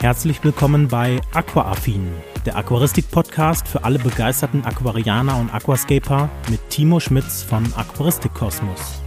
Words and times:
Herzlich 0.00 0.44
willkommen 0.44 0.88
bei 0.88 1.18
Aquaaffin, 1.32 2.12
der 2.44 2.56
Aquaristik-Podcast 2.56 3.66
für 3.66 3.82
alle 3.82 3.98
begeisterten 3.98 4.62
Aquarianer 4.62 5.38
und 5.38 5.52
Aquascaper 5.52 6.28
mit 6.50 6.60
Timo 6.68 7.00
Schmitz 7.00 7.42
von 7.42 7.64
Aquaristik 7.74 8.34
Kosmos. 8.34 9.00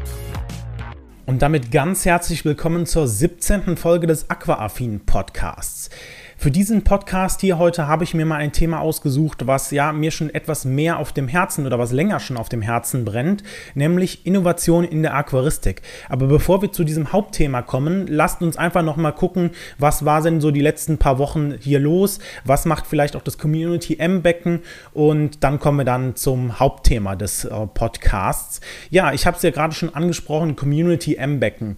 Und 1.27 1.43
damit 1.43 1.71
ganz 1.71 2.05
herzlich 2.05 2.43
willkommen 2.43 2.87
zur 2.87 3.07
17. 3.07 3.77
Folge 3.77 4.07
des 4.07 4.31
Aquaaffin 4.31 4.99
Podcasts. 5.05 5.78
Für 6.41 6.51
diesen 6.51 6.85
Podcast 6.85 7.41
hier 7.41 7.57
heute 7.57 7.89
habe 7.89 8.05
ich 8.05 8.13
mir 8.13 8.25
mal 8.25 8.37
ein 8.37 8.53
Thema 8.53 8.79
ausgesucht, 8.79 9.45
was 9.45 9.71
ja 9.71 9.91
mir 9.91 10.09
schon 10.09 10.33
etwas 10.33 10.63
mehr 10.63 10.97
auf 10.97 11.11
dem 11.11 11.27
Herzen 11.27 11.65
oder 11.65 11.77
was 11.79 11.91
länger 11.91 12.21
schon 12.21 12.37
auf 12.37 12.47
dem 12.47 12.61
Herzen 12.61 13.03
brennt, 13.03 13.43
nämlich 13.75 14.25
Innovation 14.25 14.85
in 14.85 15.01
der 15.01 15.15
Aquaristik. 15.15 15.81
Aber 16.07 16.27
bevor 16.27 16.61
wir 16.61 16.71
zu 16.71 16.85
diesem 16.85 17.11
Hauptthema 17.11 17.61
kommen, 17.61 18.07
lasst 18.07 18.41
uns 18.41 18.55
einfach 18.55 18.83
noch 18.83 18.95
mal 18.95 19.11
gucken, 19.11 19.49
was 19.79 20.05
war 20.05 20.21
denn 20.21 20.39
so 20.39 20.49
die 20.51 20.61
letzten 20.61 20.97
paar 20.97 21.19
Wochen 21.19 21.55
hier 21.59 21.79
los? 21.79 22.19
Was 22.45 22.63
macht 22.63 22.87
vielleicht 22.87 23.17
auch 23.17 23.23
das 23.23 23.37
Community 23.37 23.97
M-Becken? 23.99 24.61
Und 24.93 25.43
dann 25.43 25.59
kommen 25.59 25.79
wir 25.79 25.85
dann 25.85 26.15
zum 26.15 26.57
Hauptthema 26.57 27.17
des 27.17 27.43
äh, 27.43 27.67
Podcasts. 27.67 28.61
Ja, 28.89 29.11
ich 29.11 29.27
habe 29.27 29.35
es 29.35 29.43
ja 29.43 29.51
gerade 29.51 29.73
schon 29.73 29.93
angesprochen, 29.93 30.55
Community 30.55 31.15
M-Becken 31.15 31.75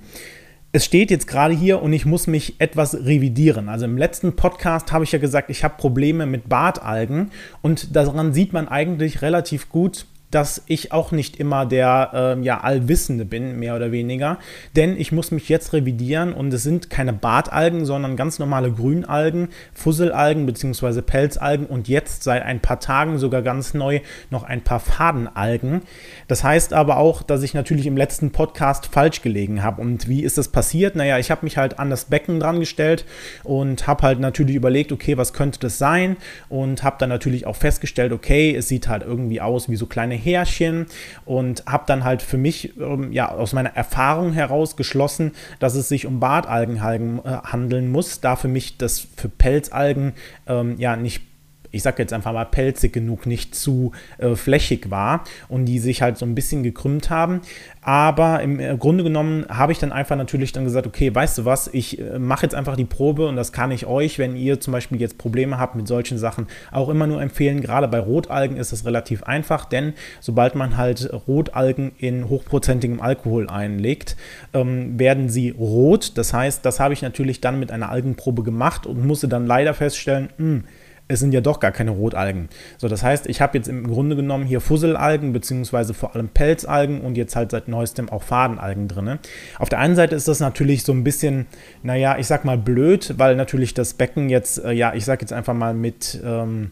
es 0.74 0.86
steht 0.86 1.12
jetzt 1.12 1.28
gerade 1.28 1.54
hier 1.54 1.82
und 1.82 1.92
ich 1.92 2.06
muss 2.06 2.28
mich 2.28 2.56
etwas 2.60 2.94
revidieren. 2.94 3.68
Also 3.68 3.86
im 3.86 3.98
letzten 3.98 4.36
Podcast 4.36 4.92
habe 4.92 5.04
ich 5.04 5.12
ja 5.12 5.20
gesagt, 5.20 5.50
ich 5.50 5.64
habe 5.64 5.76
Probleme 5.78 6.26
mit 6.26 6.48
Bartalgen 6.48 7.32
und 7.62 7.96
daran 7.96 8.34
sieht 8.34 8.54
man 8.54 8.70
eigentlich 8.70 9.22
relativ 9.22 9.70
gut, 9.70 10.06
dass 10.32 10.64
ich 10.66 10.92
auch 10.92 11.12
nicht 11.12 11.38
immer 11.38 11.66
der 11.66 12.38
äh, 12.38 12.44
ja, 12.44 12.62
Allwissende 12.62 13.26
bin, 13.26 13.60
mehr 13.60 13.76
oder 13.76 13.92
weniger. 13.92 14.40
Denn 14.76 14.98
ich 14.98 15.12
muss 15.12 15.32
mich 15.32 15.50
jetzt 15.50 15.74
revidieren 15.74 16.34
und 16.34 16.54
es 16.54 16.64
sind 16.64 16.90
keine 16.90 17.14
Bartalgen, 17.14 17.86
sondern 17.86 18.16
ganz 18.16 18.40
normale 18.40 18.72
Grünalgen, 18.72 19.50
Fusselalgen 19.74 20.46
bzw. 20.46 21.02
Pelzalgen 21.02 21.66
und 21.66 21.88
jetzt 21.90 22.24
seit 22.24 22.44
ein 22.44 22.62
paar 22.62 22.80
Tagen 22.80 23.18
sogar 23.18 23.42
ganz 23.42 23.74
neu 23.74 24.00
noch 24.30 24.44
ein 24.44 24.62
paar 24.62 24.80
Fadenalgen. 24.80 25.82
Das 26.28 26.44
heißt 26.44 26.74
aber 26.74 26.98
auch, 26.98 27.22
dass 27.24 27.44
ich 27.44 27.54
natürlich 27.54 27.86
im 27.86 27.98
letzten 27.98 28.32
Podcast 28.32 28.88
falsch 28.88 29.22
gelegen 29.22 29.64
habe. 29.64 29.82
Und 29.82 30.08
wie 30.08 30.24
ist 30.24 30.38
das 30.38 30.48
passiert? 30.48 30.96
Naja, 30.96 31.20
ich 31.20 31.30
habe 31.30 31.44
mich 31.44 31.58
halt 31.58 31.78
an 31.78 31.90
das 31.90 32.06
Becken 32.06 32.40
dran 32.40 32.60
gestellt 32.60 33.06
und 33.44 33.86
habe 33.88 34.04
halt 34.04 34.20
natürlich 34.20 34.56
überlegt, 34.56 34.94
okay, 34.94 35.18
was 35.18 35.34
könnte 35.34 35.60
das 35.60 35.78
sein? 35.78 36.16
Und 36.48 36.84
habe 36.84 36.96
dann 37.00 37.10
natürlich 37.10 37.46
auch 37.46 37.56
festgestellt, 37.58 38.14
okay, 38.14 38.56
es 38.56 38.70
sieht 38.70 38.88
halt 38.88 39.04
irgendwie 39.04 39.42
aus 39.42 39.70
wie 39.70 39.76
so 39.76 39.86
kleine 39.86 40.21
Härchen 40.24 40.86
und 41.26 41.66
habe 41.66 41.84
dann 41.88 42.04
halt 42.04 42.22
für 42.22 42.38
mich 42.38 42.78
ähm, 42.78 43.12
ja 43.12 43.30
aus 43.30 43.54
meiner 43.54 43.76
Erfahrung 43.76 44.34
heraus 44.34 44.76
geschlossen, 44.76 45.32
dass 45.60 45.76
es 45.76 45.90
sich 45.90 46.06
um 46.06 46.20
Bartalgen 46.20 46.78
äh, 46.78 47.30
handeln 47.44 47.92
muss, 47.92 48.22
da 48.22 48.36
für 48.36 48.48
mich 48.48 48.78
das 48.78 49.08
für 49.16 49.30
Pelzalgen 49.30 50.14
ähm, 50.48 50.76
ja 50.78 50.96
nicht 50.96 51.31
ich 51.72 51.84
sage 51.84 52.02
jetzt 52.02 52.14
einfach 52.14 52.34
mal, 52.34 52.46
pelzig 52.46 52.94
genug, 52.94 53.26
nicht 53.26 53.56
zu 53.56 53.92
äh, 54.18 54.36
flächig 54.36 54.92
war 54.92 55.24
und 55.48 55.66
die 55.66 55.80
sich 55.80 56.02
halt 56.02 56.18
so 56.18 56.26
ein 56.26 56.36
bisschen 56.36 56.64
gekrümmt 56.64 57.10
haben. 57.10 57.42
Aber 57.82 58.42
im 58.42 58.60
äh, 58.60 58.76
Grunde 58.78 59.04
genommen 59.04 59.46
habe 59.50 59.72
ich 59.72 59.80
dann 59.80 59.92
einfach 59.92 60.16
natürlich 60.16 60.52
dann 60.52 60.66
gesagt, 60.66 60.86
okay, 60.86 61.14
weißt 61.14 61.40
du 61.40 61.46
was, 61.46 61.68
ich 61.68 62.00
äh, 62.00 62.20
mache 62.20 62.44
jetzt 62.44 62.56
einfach 62.56 62.76
die 62.76 62.86
Probe 62.86 63.28
und 63.28 63.36
das 63.36 63.52
kann 63.52 63.72
ich 63.72 63.86
euch, 63.86 64.20
wenn 64.20 64.36
ihr 64.36 64.60
zum 64.60 64.74
Beispiel 64.74 65.00
jetzt 65.00 65.18
Probleme 65.18 65.58
habt 65.58 65.76
mit 65.76 65.88
solchen 65.88 66.18
Sachen, 66.18 66.48
auch 66.72 66.90
immer 66.90 67.08
nur 67.08 67.22
empfehlen. 67.22 67.62
Gerade 67.62 67.88
bei 67.88 68.00
Rotalgen 68.00 68.58
ist 68.58 68.72
es 68.72 68.86
relativ 68.86 69.24
einfach, 69.24 69.66
denn 69.66 69.94
sobald 70.20 70.56
man 70.56 70.78
halt 70.78 71.10
Rotalgen 71.28 71.92
in 71.98 72.30
hochprozentigem 72.30 73.02
Alkohol 73.02 73.50
einlegt, 73.50 74.16
ähm, 74.54 75.00
werden 75.00 75.30
sie 75.30 75.50
rot. 75.50 76.18
Das 76.18 76.34
heißt, 76.34 76.66
das 76.66 76.80
habe 76.80 76.94
ich 76.94 77.02
natürlich 77.02 77.42
dann 77.42 77.60
mit 77.60 77.72
einer 77.72 77.90
Algenprobe 77.90 78.44
gemacht 78.44 78.86
und 78.86 79.06
musste 79.06 79.28
dann 79.28 79.48
leider 79.48 79.74
feststellen, 79.74 80.30
mh, 80.38 80.46
hm, 80.46 80.64
es 81.12 81.20
sind 81.20 81.34
ja 81.34 81.42
doch 81.42 81.60
gar 81.60 81.72
keine 81.72 81.92
Rotalgen. 81.92 82.50
So, 82.78 82.88
das 82.88 83.04
heißt, 83.04 83.28
ich 83.28 83.42
habe 83.42 83.58
jetzt 83.58 83.68
im 83.68 83.88
Grunde 83.88 84.16
genommen 84.16 84.46
hier 84.46 84.62
Fusselalgen, 84.62 85.34
beziehungsweise 85.34 85.94
vor 85.94 86.16
allem 86.16 86.30
Pelzalgen 86.30 87.02
und 87.02 87.18
jetzt 87.18 87.36
halt 87.36 87.52
seit 87.52 87.68
neuestem 87.68 88.10
auch 88.10 88.24
Fadenalgen 88.24 88.88
drin. 88.88 89.20
Auf 89.60 89.70
der 89.70 89.80
einen 89.80 89.96
Seite 89.96 90.16
ist 90.16 90.28
das 90.28 90.40
natürlich 90.40 90.84
so 90.84 90.94
ein 90.94 91.04
bisschen, 91.04 91.48
naja, 91.84 92.18
ich 92.18 92.28
sag 92.28 92.46
mal 92.46 92.58
blöd, 92.58 93.16
weil 93.18 93.36
natürlich 93.36 93.74
das 93.74 93.94
Becken 93.94 94.30
jetzt, 94.30 94.64
äh, 94.64 94.72
ja, 94.72 94.94
ich 94.94 95.06
sag 95.06 95.22
jetzt 95.22 95.34
einfach 95.34 95.54
mal 95.54 95.74
mit, 95.74 96.20
ähm, 96.24 96.72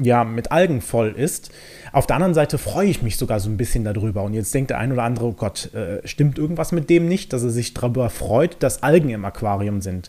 ja, 0.00 0.24
mit 0.24 0.52
Algen 0.52 0.80
voll 0.80 1.12
ist. 1.16 1.50
Auf 1.92 2.06
der 2.06 2.16
anderen 2.16 2.34
Seite 2.34 2.58
freue 2.58 2.88
ich 2.88 3.02
mich 3.02 3.16
sogar 3.16 3.40
so 3.40 3.48
ein 3.48 3.56
bisschen 3.56 3.84
darüber. 3.84 4.22
Und 4.22 4.34
jetzt 4.34 4.52
denkt 4.54 4.70
der 4.70 4.78
ein 4.78 4.92
oder 4.92 5.02
andere, 5.02 5.26
oh 5.26 5.32
Gott, 5.32 5.72
äh, 5.74 6.06
stimmt 6.06 6.38
irgendwas 6.38 6.72
mit 6.72 6.90
dem 6.90 7.08
nicht, 7.08 7.32
dass 7.32 7.42
er 7.42 7.50
sich 7.50 7.74
darüber 7.74 8.10
freut, 8.10 8.56
dass 8.62 8.82
Algen 8.82 9.10
im 9.10 9.24
Aquarium 9.24 9.80
sind. 9.80 10.08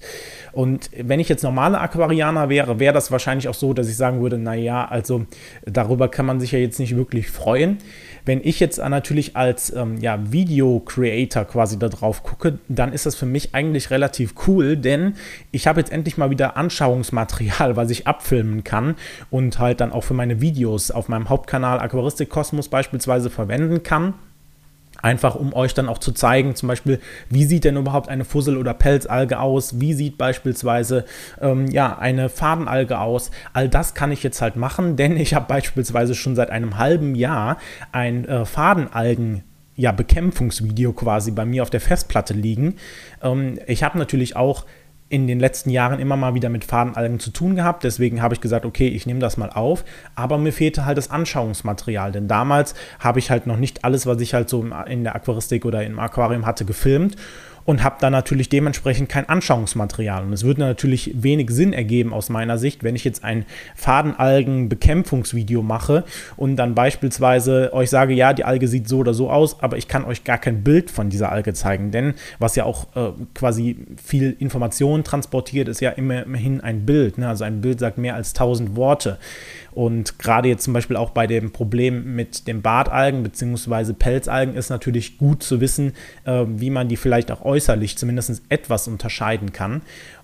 Und 0.51 0.89
wenn 0.95 1.19
ich 1.19 1.29
jetzt 1.29 1.43
normaler 1.43 1.81
Aquarianer 1.81 2.49
wäre, 2.49 2.79
wäre 2.79 2.93
das 2.93 3.11
wahrscheinlich 3.11 3.47
auch 3.47 3.53
so, 3.53 3.73
dass 3.73 3.87
ich 3.87 3.95
sagen 3.95 4.21
würde, 4.21 4.37
naja, 4.37 4.85
also 4.85 5.25
darüber 5.65 6.09
kann 6.09 6.25
man 6.25 6.39
sich 6.39 6.51
ja 6.51 6.59
jetzt 6.59 6.79
nicht 6.79 6.95
wirklich 6.95 7.29
freuen. 7.29 7.77
Wenn 8.25 8.41
ich 8.43 8.59
jetzt 8.59 8.77
natürlich 8.77 9.35
als 9.35 9.73
ähm, 9.75 9.97
ja, 9.99 10.19
Video-Creator 10.31 11.45
quasi 11.45 11.79
da 11.79 11.89
drauf 11.89 12.23
gucke, 12.23 12.59
dann 12.67 12.93
ist 12.93 13.05
das 13.05 13.15
für 13.15 13.25
mich 13.25 13.55
eigentlich 13.55 13.91
relativ 13.91 14.33
cool, 14.47 14.77
denn 14.77 15.15
ich 15.51 15.67
habe 15.67 15.79
jetzt 15.79 15.91
endlich 15.91 16.17
mal 16.17 16.29
wieder 16.29 16.57
Anschauungsmaterial, 16.57 17.75
was 17.75 17.89
ich 17.89 18.07
abfilmen 18.07 18.63
kann 18.63 18.95
und 19.29 19.59
halt 19.59 19.81
dann 19.81 19.91
auch 19.91 20.03
für 20.03 20.13
meine 20.13 20.41
Videos 20.41 20.91
auf 20.91 21.07
meinem 21.07 21.29
Hauptkanal 21.29 21.79
Aquaristik 21.79 22.29
Kosmos 22.29 22.69
beispielsweise 22.69 23.29
verwenden 23.29 23.83
kann. 23.83 24.13
Einfach 25.01 25.35
um 25.35 25.53
euch 25.53 25.73
dann 25.73 25.89
auch 25.89 25.97
zu 25.97 26.11
zeigen, 26.11 26.55
zum 26.55 26.67
Beispiel, 26.67 26.99
wie 27.29 27.45
sieht 27.45 27.63
denn 27.63 27.77
überhaupt 27.77 28.09
eine 28.09 28.25
Fussel- 28.25 28.57
oder 28.57 28.73
Pelzalge 28.73 29.39
aus? 29.39 29.79
Wie 29.79 29.93
sieht 29.93 30.17
beispielsweise 30.17 31.05
ähm, 31.41 31.67
ja, 31.67 31.97
eine 31.97 32.29
Fadenalge 32.29 32.99
aus? 32.99 33.31
All 33.53 33.69
das 33.69 33.93
kann 33.93 34.11
ich 34.11 34.23
jetzt 34.23 34.41
halt 34.41 34.55
machen, 34.55 34.95
denn 34.95 35.17
ich 35.17 35.33
habe 35.33 35.45
beispielsweise 35.47 36.15
schon 36.15 36.35
seit 36.35 36.49
einem 36.49 36.77
halben 36.77 37.15
Jahr 37.15 37.57
ein 37.91 38.25
äh, 38.25 38.45
Fadenalgen 38.45 39.43
ja, 39.75 39.93
Bekämpfungsvideo 39.93 40.91
quasi 40.91 41.31
bei 41.31 41.45
mir 41.45 41.63
auf 41.63 41.69
der 41.69 41.79
Festplatte 41.79 42.33
liegen. 42.33 42.75
Ähm, 43.23 43.59
ich 43.65 43.83
habe 43.83 43.97
natürlich 43.97 44.35
auch 44.35 44.65
in 45.09 45.25
den 45.25 45.39
letzten 45.39 45.71
Jahren 45.71 45.99
immer 45.99 46.15
mal 46.15 46.35
wieder 46.35 46.49
mit 46.49 46.63
Fadenalgen 46.63 47.19
zu 47.19 47.31
tun 47.31 47.55
gehabt. 47.55 47.83
Deswegen 47.83 48.21
habe 48.21 48.35
ich 48.35 48.41
gesagt, 48.41 48.65
okay, 48.65 48.87
ich 48.87 49.05
nehme 49.07 49.19
das 49.19 49.37
mal 49.37 49.49
auf. 49.49 49.83
Aber 50.15 50.37
mir 50.37 50.53
fehlte 50.53 50.85
halt 50.85 50.97
das 50.97 51.09
Anschauungsmaterial. 51.09 52.11
Denn 52.11 52.27
damals 52.27 52.75
habe 52.99 53.19
ich 53.19 53.31
halt 53.31 53.47
noch 53.47 53.57
nicht 53.57 53.83
alles, 53.83 54.05
was 54.05 54.21
ich 54.21 54.33
halt 54.33 54.49
so 54.49 54.65
in 54.87 55.03
der 55.03 55.15
Aquaristik 55.15 55.65
oder 55.65 55.83
im 55.83 55.99
Aquarium 55.99 56.45
hatte, 56.45 56.63
gefilmt 56.63 57.15
und 57.69 57.83
habe 57.83 57.97
dann 57.99 58.11
natürlich 58.11 58.49
dementsprechend 58.49 59.09
kein 59.09 59.29
Anschauungsmaterial. 59.29 60.23
Und 60.23 60.33
es 60.33 60.43
würde 60.43 60.61
natürlich 60.61 61.11
wenig 61.13 61.51
Sinn 61.51 61.71
ergeben 61.71 62.13
aus 62.13 62.29
meiner 62.29 62.57
Sicht, 62.57 62.83
wenn 62.83 62.95
ich 62.95 63.03
jetzt 63.03 63.23
ein 63.23 63.45
Fadenalgen-Bekämpfungsvideo 63.75 65.61
mache 65.61 66.03
und 66.35 66.55
dann 66.55 66.73
beispielsweise 66.73 67.71
euch 67.71 67.91
sage, 67.91 68.15
ja, 68.15 68.33
die 68.33 68.43
Alge 68.43 68.67
sieht 68.67 68.89
so 68.89 68.97
oder 68.97 69.13
so 69.13 69.29
aus, 69.29 69.61
aber 69.61 69.77
ich 69.77 69.87
kann 69.87 70.03
euch 70.03 70.23
gar 70.23 70.39
kein 70.39 70.63
Bild 70.63 70.89
von 70.89 71.11
dieser 71.11 71.31
Alge 71.31 71.53
zeigen, 71.53 71.91
denn 71.91 72.15
was 72.39 72.55
ja 72.55 72.63
auch 72.63 72.87
äh, 72.95 73.11
quasi 73.35 73.77
viel 74.03 74.35
Information 74.39 75.03
transportiert, 75.03 75.67
ist 75.67 75.79
ja 75.79 75.91
immerhin 75.91 76.61
ein 76.61 76.87
Bild. 76.87 77.19
Ne? 77.19 77.29
Also 77.29 77.43
ein 77.43 77.61
Bild 77.61 77.79
sagt 77.79 77.99
mehr 77.99 78.15
als 78.15 78.33
tausend 78.33 78.77
Worte. 78.77 79.19
Und 79.71 80.19
gerade 80.19 80.49
jetzt 80.49 80.63
zum 80.63 80.73
Beispiel 80.73 80.95
auch 80.95 81.11
bei 81.11 81.27
dem 81.27 81.51
Problem 81.51 82.15
mit 82.15 82.47
den 82.47 82.61
Bartalgen 82.61 83.23
bzw. 83.23 83.93
Pelzalgen 83.93 84.55
ist 84.55 84.69
natürlich 84.69 85.17
gut 85.17 85.43
zu 85.43 85.61
wissen, 85.61 85.93
äh, 86.25 86.45
wie 86.47 86.69
man 86.69 86.87
die 86.87 86.97
vielleicht 86.97 87.31
auch 87.31 87.41
äußerlich 87.59 87.97
zumindest 87.97 88.41
etwas 88.47 88.87
unterscheiden 88.87 89.51
kann. 89.51 89.81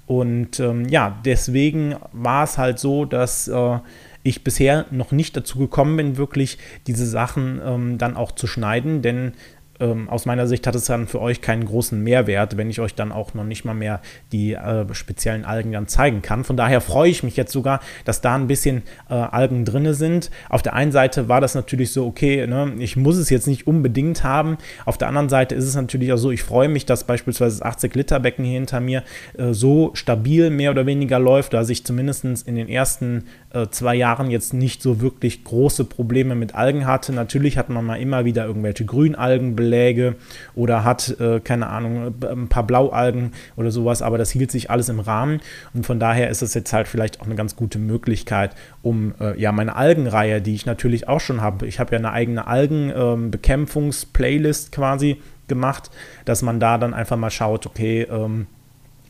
Und 0.08 0.60
ähm, 0.60 0.88
ja, 0.88 1.20
deswegen 1.26 1.96
war 2.14 2.44
es 2.46 2.58
halt 2.58 2.80
so, 2.80 3.06
dass 3.06 3.48
äh, 3.48 3.80
ich 4.24 4.44
bisher 4.44 4.86
noch 4.92 5.12
nicht 5.12 5.36
dazu 5.36 5.60
gekommen 5.60 5.98
bin, 5.98 6.18
wirklich 6.18 6.58
diese 6.88 7.06
Sachen 7.06 7.60
ähm, 7.64 7.98
dann 7.98 8.16
auch 8.16 8.32
zu 8.32 8.48
schneiden, 8.48 9.02
denn 9.02 9.34
ähm, 9.80 10.10
aus 10.10 10.26
meiner 10.26 10.48
Sicht 10.48 10.68
hat 10.68 10.76
es 10.76 10.86
dann 10.86 11.08
für 11.08 11.22
euch 11.22 11.42
keinen 11.42 11.66
großen 11.66 12.02
Mehrwert, 12.02 12.58
wenn 12.58 12.70
ich 12.70 12.80
euch 12.80 12.96
dann 12.96 13.12
auch 13.12 13.34
noch 13.34 13.44
nicht 13.44 13.66
mal 13.66 13.74
mehr 13.74 14.02
die 14.32 14.54
äh, 14.54 14.86
speziellen 14.94 15.46
Algen 15.46 15.72
dann 15.72 15.88
zeigen 15.88 16.22
kann. 16.22 16.44
Von 16.44 16.58
daher 16.58 16.82
freue 16.82 17.10
ich 17.10 17.24
mich 17.24 17.36
jetzt 17.36 17.52
sogar, 17.52 17.80
dass 18.06 18.22
da 18.22 18.36
ein 18.36 18.48
bisschen 18.48 18.84
äh, 19.10 19.14
Algen 19.14 19.66
drin 19.66 19.94
sind. 19.94 20.32
Auf 20.50 20.62
der 20.62 20.74
einen 20.74 20.92
Seite 20.92 21.28
war 21.28 21.42
das 21.42 21.56
natürlich 21.56 21.92
so, 21.92 22.06
okay, 22.06 22.48
ne, 22.48 22.74
ich 22.80 22.96
muss 22.96 23.18
es 23.18 23.30
jetzt 23.30 23.48
nicht 23.48 23.68
unbedingt 23.68 24.24
haben. 24.24 24.58
Auf 24.86 24.98
der 24.98 25.08
anderen 25.10 25.30
Seite 25.30 25.56
ist 25.56 25.66
es 25.66 25.76
natürlich 25.76 26.12
auch 26.14 26.18
so, 26.18 26.32
ich 26.32 26.44
freue 26.44 26.70
mich, 26.70 26.86
dass 26.86 27.04
beispielsweise 27.04 27.60
das 27.60 27.78
80-Liter-Becken 27.78 28.46
hier 28.46 28.56
hinter 28.56 28.80
mir 28.80 29.04
äh, 29.38 29.54
so 29.54 29.92
stabil 29.94 30.50
mehr 30.50 30.72
oder 30.72 30.86
weniger 30.86 31.20
läuft, 31.20 31.54
dass 31.54 31.70
ich 31.70 31.86
zumindest 31.86 32.26
in 32.26 32.56
den 32.56 32.70
ersten 32.70 33.26
äh, 33.56 33.70
zwei 33.70 33.96
Jahren 33.96 34.30
jetzt 34.30 34.54
nicht 34.54 34.82
so 34.82 35.00
wirklich 35.02 35.46
große 35.46 35.86
Probleme 35.86 36.36
mit 36.36 36.56
Algen 36.56 36.86
hatte. 36.86 37.14
Natürlich 37.14 37.58
hat 37.58 37.70
man 37.70 37.86
mal 37.86 37.96
immer 37.96 38.26
wieder 38.26 38.46
irgendwelche 38.46 38.84
Grünalgenbeläge 38.86 40.16
oder 40.56 40.84
hat, 40.84 41.18
äh, 41.20 41.40
keine 41.40 41.68
Ahnung, 41.68 42.14
ein 42.22 42.50
paar 42.50 42.68
Blaualgen 42.68 43.32
oder 43.56 43.72
sowas, 43.72 44.02
aber 44.02 44.18
das 44.18 44.32
hielt 44.32 44.52
sich 44.52 44.70
alles 44.70 44.90
im 44.90 45.00
Rahmen 45.00 45.40
und 45.74 45.86
von 45.86 45.98
daher 46.00 46.30
ist 46.30 46.42
es 46.42 46.54
jetzt 46.54 46.74
halt 46.74 46.90
vielleicht 46.90 47.22
auch 47.22 47.26
eine 47.26 47.36
ganz 47.36 47.56
gute 47.56 47.80
Möglichkeit, 47.80 48.52
um 48.82 49.14
äh, 49.20 49.40
ja 49.40 49.54
meine 49.54 49.76
Algenreihe, 49.76 50.42
die 50.42 50.54
ich 50.54 50.66
natürlich 50.66 51.08
auch 51.08 51.22
schon 51.22 51.42
habe, 51.42 51.66
ich 51.66 51.80
habe 51.80 51.94
ja 51.94 52.00
eine 52.00 52.12
eigene 52.12 52.48
Algenbekämpfungs-Playlist 52.48 54.68
ähm, 54.68 54.72
quasi 54.72 55.22
gemacht, 55.48 55.92
dass 56.26 56.42
man 56.42 56.60
da 56.60 56.78
dann 56.78 56.94
einfach 56.94 57.16
mal 57.18 57.30
schaut, 57.30 57.66
okay, 57.66 58.06
ähm, 58.10 58.48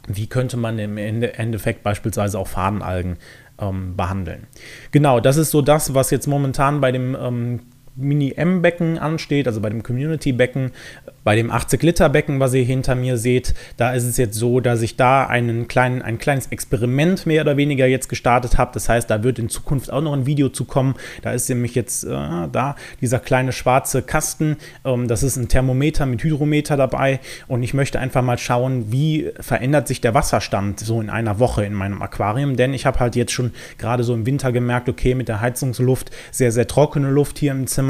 wie 0.07 0.27
könnte 0.27 0.57
man 0.57 0.77
im 0.77 0.97
Endeffekt 0.97 1.83
beispielsweise 1.83 2.38
auch 2.38 2.47
Fadenalgen 2.47 3.18
ähm, 3.60 3.96
behandeln. 3.96 4.48
Genau, 4.92 5.19
das 5.19 5.38
ist 5.38 5.52
so 5.52 5.62
das, 5.62 5.94
was 5.94 6.12
jetzt 6.12 6.28
momentan 6.28 6.81
bei 6.81 6.92
dem 6.92 7.16
ähm, 7.19 7.60
Mini-M-Becken 7.95 8.97
ansteht, 8.97 9.47
also 9.47 9.62
bei 9.62 9.69
dem 9.69 9.83
Community-Becken, 9.83 10.71
bei 11.24 11.36
dem 11.36 11.51
80-Liter-Becken, 11.51 12.39
was 12.39 12.53
ihr 12.53 12.63
hinter 12.63 12.94
mir 12.94 13.18
seht, 13.18 13.56
da 13.77 13.94
ist 13.94 14.03
es 14.03 14.18
jetzt 14.18 14.36
so, 14.36 14.59
dass 14.59 14.81
ich 14.81 14.95
da 14.95 15.25
einen 15.25 15.68
kleinen, 15.68 16.01
ein 16.01 16.19
kleines 16.19 16.47
Experiment 16.47 17.25
mehr 17.25 17.42
oder 17.42 17.57
weniger 17.57 17.88
jetzt 17.88 18.09
gestartet 18.09 18.57
habe. 18.57 18.71
Das 18.74 18.89
heißt, 18.89 19.09
da 19.09 19.24
wird 19.24 19.39
in 19.39 19.50
Zukunft 19.50 19.92
auch 19.92 20.01
noch 20.01 20.13
ein 20.13 20.25
Video 20.25 20.50
zu 20.50 20.65
kommen. 20.65 20.95
Da 21.21 21.31
ist 21.31 21.50
nämlich 21.50 21.74
jetzt 21.74 22.03
äh, 22.03 22.09
da 22.09 22.75
dieser 23.01 23.19
kleine 23.19 23.53
schwarze 23.53 24.03
Kasten. 24.03 24.57
Ähm, 24.83 25.07
das 25.07 25.24
ist 25.24 25.38
ein 25.38 25.47
Thermometer 25.47 26.06
mit 26.06 26.24
Hydrometer 26.24 26.77
dabei. 26.77 27.19
Und 27.47 27.63
ich 27.63 27.74
möchte 27.74 28.00
einfach 28.00 28.21
mal 28.21 28.38
schauen, 28.38 28.92
wie 28.92 29.31
verändert 29.39 29.88
sich 29.88 30.01
der 30.01 30.13
Wasserstand 30.13 30.80
so 30.80 31.01
in 31.01 31.09
einer 31.09 31.39
Woche 31.39 31.65
in 31.65 31.74
meinem 31.74 32.01
Aquarium. 32.01 32.56
Denn 32.56 32.74
ich 32.74 32.86
habe 32.86 33.00
halt 33.00 33.15
jetzt 33.15 33.31
schon 33.31 33.51
gerade 33.77 34.03
so 34.03 34.13
im 34.13 34.25
Winter 34.25 34.51
gemerkt, 34.51 34.89
okay, 34.89 35.15
mit 35.15 35.27
der 35.27 35.42
Heizungsluft, 35.42 36.12
sehr, 36.31 36.51
sehr 36.51 36.68
trockene 36.68 37.09
Luft 37.09 37.39
hier 37.39 37.51
im 37.51 37.65
Zimmer. 37.65 37.84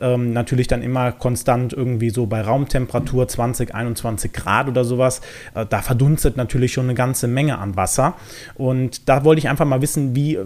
Ähm, 0.00 0.32
natürlich 0.32 0.66
dann 0.66 0.82
immer 0.82 1.12
konstant 1.12 1.72
irgendwie 1.72 2.10
so 2.10 2.26
bei 2.26 2.40
Raumtemperatur 2.40 3.06
Temperatur 3.06 3.28
20, 3.28 3.74
21 3.74 4.32
Grad 4.32 4.68
oder 4.68 4.84
sowas, 4.84 5.20
äh, 5.54 5.66
da 5.66 5.82
verdunstet 5.82 6.36
natürlich 6.36 6.72
schon 6.72 6.86
eine 6.86 6.94
ganze 6.94 7.28
Menge 7.28 7.58
an 7.58 7.76
Wasser. 7.76 8.14
Und 8.54 9.08
da 9.08 9.24
wollte 9.24 9.38
ich 9.38 9.48
einfach 9.48 9.64
mal 9.64 9.82
wissen, 9.82 10.14
wie 10.14 10.36
äh, 10.36 10.44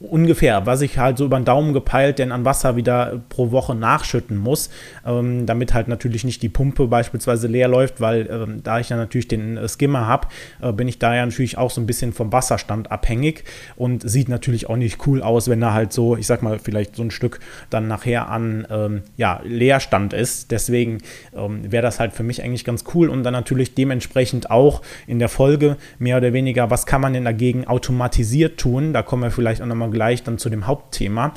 ungefähr, 0.00 0.66
was 0.66 0.80
ich 0.80 0.98
halt 0.98 1.18
so 1.18 1.24
über 1.24 1.38
den 1.38 1.44
Daumen 1.44 1.72
gepeilt 1.72 2.18
denn 2.18 2.32
an 2.32 2.44
Wasser 2.44 2.76
wieder 2.76 3.20
pro 3.28 3.50
Woche 3.50 3.74
nachschütten 3.74 4.36
muss, 4.36 4.70
ähm, 5.04 5.46
damit 5.46 5.74
halt 5.74 5.88
natürlich 5.88 6.24
nicht 6.24 6.42
die 6.42 6.48
Pumpe 6.48 6.86
beispielsweise 6.86 7.46
leer 7.46 7.68
läuft, 7.68 8.00
weil 8.00 8.28
ähm, 8.30 8.62
da 8.62 8.80
ich 8.80 8.88
ja 8.88 8.96
natürlich 8.96 9.28
den 9.28 9.56
äh, 9.56 9.68
Skimmer 9.68 10.06
habe, 10.06 10.28
bin 10.76 10.88
ich 10.88 10.98
da 10.98 11.14
ja 11.14 11.24
natürlich 11.24 11.58
auch 11.58 11.70
so 11.70 11.80
ein 11.80 11.86
bisschen 11.86 12.12
vom 12.12 12.32
Wasserstand 12.32 12.90
abhängig 12.90 13.44
und 13.76 14.08
sieht 14.08 14.28
natürlich 14.28 14.68
auch 14.68 14.76
nicht 14.76 15.06
cool 15.06 15.22
aus, 15.22 15.48
wenn 15.48 15.60
da 15.60 15.72
halt 15.72 15.92
so, 15.92 16.16
ich 16.16 16.26
sag 16.26 16.42
mal, 16.42 16.58
vielleicht 16.58 16.96
so 16.96 17.02
ein 17.02 17.10
Stück 17.10 17.40
dann 17.70 17.88
nachher 17.88 18.28
an 18.36 18.66
ähm, 18.70 19.02
ja, 19.16 19.40
Leerstand 19.44 20.12
ist. 20.12 20.50
Deswegen 20.52 20.98
ähm, 21.34 21.72
wäre 21.72 21.82
das 21.82 21.98
halt 21.98 22.12
für 22.12 22.22
mich 22.22 22.42
eigentlich 22.44 22.64
ganz 22.64 22.84
cool 22.94 23.08
und 23.08 23.24
dann 23.24 23.32
natürlich 23.32 23.74
dementsprechend 23.74 24.50
auch 24.50 24.82
in 25.06 25.18
der 25.18 25.28
Folge 25.28 25.76
mehr 25.98 26.18
oder 26.18 26.32
weniger, 26.32 26.70
was 26.70 26.86
kann 26.86 27.00
man 27.00 27.14
denn 27.14 27.24
dagegen 27.24 27.66
automatisiert 27.66 28.60
tun? 28.60 28.92
Da 28.92 29.02
kommen 29.02 29.22
wir 29.22 29.30
vielleicht 29.30 29.60
auch 29.62 29.66
nochmal 29.66 29.90
gleich 29.90 30.22
dann 30.22 30.38
zu 30.38 30.50
dem 30.50 30.66
Hauptthema. 30.66 31.32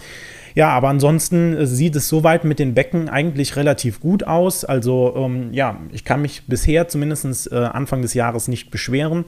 Ja, 0.55 0.69
aber 0.69 0.89
ansonsten 0.89 1.65
sieht 1.65 1.95
es 1.95 2.09
soweit 2.09 2.43
mit 2.43 2.59
den 2.59 2.73
Becken 2.73 3.07
eigentlich 3.07 3.55
relativ 3.55 3.99
gut 3.99 4.23
aus. 4.25 4.65
Also 4.65 5.13
ähm, 5.15 5.53
ja, 5.53 5.79
ich 5.91 6.03
kann 6.03 6.21
mich 6.21 6.47
bisher 6.47 6.87
zumindest 6.87 7.51
äh, 7.51 7.55
Anfang 7.55 8.01
des 8.01 8.13
Jahres 8.13 8.47
nicht 8.47 8.71
beschweren. 8.71 9.25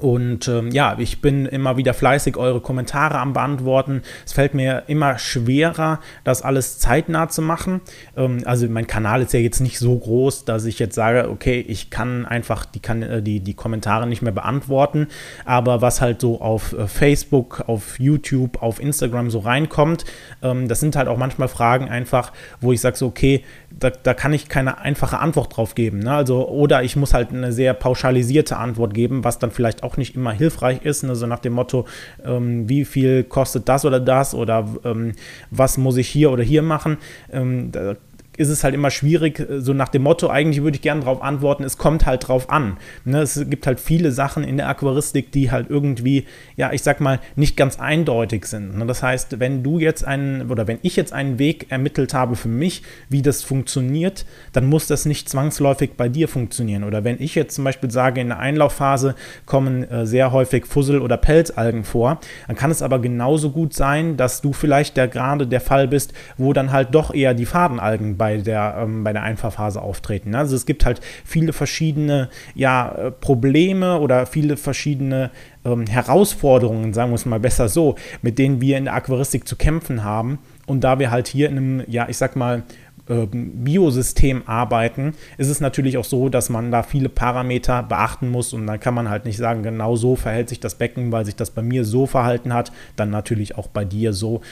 Und 0.00 0.46
ähm, 0.46 0.70
ja, 0.70 0.96
ich 0.98 1.20
bin 1.20 1.46
immer 1.46 1.76
wieder 1.76 1.94
fleißig 1.94 2.36
eure 2.36 2.60
Kommentare 2.60 3.18
am 3.18 3.32
Beantworten. 3.32 4.02
Es 4.24 4.32
fällt 4.32 4.54
mir 4.54 4.84
immer 4.86 5.18
schwerer, 5.18 5.98
das 6.22 6.42
alles 6.42 6.78
zeitnah 6.78 7.28
zu 7.28 7.42
machen. 7.42 7.80
Ähm, 8.16 8.42
also 8.44 8.68
mein 8.68 8.86
Kanal 8.86 9.22
ist 9.22 9.32
ja 9.32 9.40
jetzt 9.40 9.60
nicht 9.60 9.78
so 9.78 9.98
groß, 9.98 10.44
dass 10.44 10.64
ich 10.64 10.78
jetzt 10.78 10.94
sage, 10.94 11.28
okay, 11.28 11.64
ich 11.66 11.90
kann 11.90 12.24
einfach 12.24 12.64
die, 12.64 12.78
kann, 12.78 13.02
äh, 13.02 13.20
die, 13.20 13.40
die 13.40 13.54
Kommentare 13.54 14.06
nicht 14.06 14.22
mehr 14.22 14.32
beantworten. 14.32 15.08
Aber 15.44 15.82
was 15.82 16.00
halt 16.00 16.20
so 16.20 16.40
auf 16.40 16.72
äh, 16.72 16.86
Facebook, 16.86 17.64
auf 17.66 17.98
YouTube, 17.98 18.62
auf 18.62 18.80
Instagram 18.80 19.30
so 19.30 19.40
reinkommt, 19.40 20.04
ähm, 20.42 20.68
das 20.68 20.78
sind 20.78 20.94
halt 20.94 21.08
auch 21.08 21.18
manchmal 21.18 21.48
Fragen 21.48 21.88
einfach, 21.88 22.32
wo 22.60 22.72
ich 22.72 22.80
sage 22.80 22.96
so, 22.96 23.06
okay, 23.06 23.42
da, 23.76 23.90
da 23.90 24.14
kann 24.14 24.32
ich 24.32 24.48
keine 24.48 24.78
einfache 24.78 25.18
Antwort 25.18 25.56
drauf 25.56 25.74
geben. 25.74 25.98
Ne? 25.98 26.12
Also, 26.12 26.48
oder 26.48 26.84
ich 26.84 26.94
muss 26.94 27.12
halt 27.12 27.30
eine 27.32 27.52
sehr 27.52 27.74
pauschalisierte 27.74 28.56
Antwort 28.56 28.94
geben, 28.94 29.24
was 29.24 29.38
dann 29.38 29.50
vielleicht 29.50 29.79
auch 29.82 29.96
nicht 29.96 30.14
immer 30.14 30.32
hilfreich 30.32 30.84
ist. 30.84 31.02
Ne? 31.02 31.14
So 31.14 31.26
nach 31.26 31.38
dem 31.38 31.54
Motto, 31.54 31.86
ähm, 32.24 32.68
wie 32.68 32.84
viel 32.84 33.24
kostet 33.24 33.68
das 33.68 33.84
oder 33.84 34.00
das 34.00 34.34
oder 34.34 34.66
ähm, 34.84 35.12
was 35.50 35.78
muss 35.78 35.96
ich 35.96 36.08
hier 36.08 36.30
oder 36.30 36.42
hier 36.42 36.62
machen. 36.62 36.98
Ähm, 37.32 37.72
da 37.72 37.96
ist 38.40 38.48
es 38.48 38.64
halt 38.64 38.74
immer 38.74 38.90
schwierig, 38.90 39.38
äh, 39.38 39.60
so 39.60 39.74
nach 39.74 39.88
dem 39.88 40.02
Motto, 40.02 40.28
eigentlich 40.28 40.62
würde 40.62 40.76
ich 40.76 40.82
gerne 40.82 41.02
darauf 41.02 41.22
antworten, 41.22 41.62
es 41.62 41.76
kommt 41.76 42.06
halt 42.06 42.26
drauf 42.26 42.48
an. 42.48 42.78
Ne? 43.04 43.20
Es 43.20 43.44
gibt 43.50 43.66
halt 43.66 43.78
viele 43.78 44.12
Sachen 44.12 44.44
in 44.44 44.56
der 44.56 44.68
Aquaristik, 44.68 45.30
die 45.30 45.50
halt 45.50 45.68
irgendwie, 45.68 46.24
ja, 46.56 46.72
ich 46.72 46.82
sag 46.82 47.00
mal, 47.00 47.20
nicht 47.36 47.56
ganz 47.56 47.78
eindeutig 47.78 48.46
sind. 48.46 48.78
Ne? 48.78 48.86
Das 48.86 49.02
heißt, 49.02 49.38
wenn 49.40 49.62
du 49.62 49.78
jetzt 49.78 50.06
einen, 50.06 50.50
oder 50.50 50.66
wenn 50.66 50.78
ich 50.80 50.96
jetzt 50.96 51.12
einen 51.12 51.38
Weg 51.38 51.66
ermittelt 51.70 52.14
habe 52.14 52.34
für 52.34 52.48
mich, 52.48 52.82
wie 53.10 53.20
das 53.20 53.42
funktioniert, 53.42 54.24
dann 54.54 54.64
muss 54.64 54.86
das 54.86 55.04
nicht 55.04 55.28
zwangsläufig 55.28 55.90
bei 55.98 56.08
dir 56.08 56.26
funktionieren. 56.26 56.84
Oder 56.84 57.04
wenn 57.04 57.20
ich 57.20 57.34
jetzt 57.34 57.54
zum 57.54 57.64
Beispiel 57.64 57.90
sage, 57.90 58.22
in 58.22 58.28
der 58.28 58.38
Einlaufphase 58.38 59.16
kommen 59.44 59.84
äh, 59.84 60.06
sehr 60.06 60.32
häufig 60.32 60.64
Fussel- 60.64 61.02
oder 61.02 61.18
Pelzalgen 61.18 61.84
vor, 61.84 62.20
dann 62.46 62.56
kann 62.56 62.70
es 62.70 62.80
aber 62.80 63.00
genauso 63.00 63.50
gut 63.50 63.74
sein, 63.74 64.16
dass 64.16 64.40
du 64.40 64.54
vielleicht 64.54 64.96
der 64.96 65.08
gerade 65.08 65.46
der 65.46 65.60
Fall 65.60 65.88
bist, 65.88 66.14
wo 66.38 66.54
dann 66.54 66.72
halt 66.72 66.94
doch 66.94 67.12
eher 67.12 67.34
die 67.34 67.44
Fadenalgen 67.44 68.16
bei 68.16 68.29
bei 68.30 68.36
der, 68.38 68.76
ähm, 68.78 69.04
bei 69.04 69.12
der 69.12 69.22
Einfahrphase 69.22 69.82
auftreten. 69.82 70.34
Also 70.34 70.54
es 70.54 70.66
gibt 70.66 70.84
halt 70.84 71.00
viele 71.24 71.52
verschiedene 71.52 72.28
ja, 72.54 72.92
äh, 72.92 73.10
Probleme 73.10 73.98
oder 73.98 74.26
viele 74.26 74.56
verschiedene 74.56 75.30
ähm, 75.64 75.86
Herausforderungen, 75.86 76.92
sagen 76.92 77.10
wir 77.10 77.16
es 77.16 77.26
mal 77.26 77.40
besser 77.40 77.68
so, 77.68 77.96
mit 78.22 78.38
denen 78.38 78.60
wir 78.60 78.78
in 78.78 78.84
der 78.84 78.94
Aquaristik 78.94 79.46
zu 79.46 79.56
kämpfen 79.56 80.04
haben. 80.04 80.38
Und 80.66 80.84
da 80.84 80.98
wir 80.98 81.10
halt 81.10 81.26
hier 81.26 81.48
in 81.48 81.56
einem, 81.56 81.82
ja, 81.88 82.08
ich 82.08 82.16
sag 82.16 82.36
mal, 82.36 82.62
ähm, 83.08 83.64
Biosystem 83.64 84.42
arbeiten, 84.46 85.14
ist 85.36 85.48
es 85.48 85.60
natürlich 85.60 85.98
auch 85.98 86.04
so, 86.04 86.28
dass 86.28 86.48
man 86.48 86.70
da 86.70 86.84
viele 86.84 87.08
Parameter 87.08 87.82
beachten 87.82 88.28
muss 88.28 88.52
und 88.52 88.66
dann 88.66 88.78
kann 88.78 88.94
man 88.94 89.10
halt 89.10 89.24
nicht 89.24 89.36
sagen, 89.36 89.64
genau 89.64 89.96
so 89.96 90.14
verhält 90.14 90.48
sich 90.48 90.60
das 90.60 90.76
Becken, 90.76 91.10
weil 91.10 91.24
sich 91.24 91.34
das 91.34 91.50
bei 91.50 91.62
mir 91.62 91.84
so 91.84 92.06
verhalten 92.06 92.54
hat, 92.54 92.70
dann 92.94 93.10
natürlich 93.10 93.58
auch 93.58 93.66
bei 93.66 93.84
dir 93.84 94.12
so. 94.12 94.42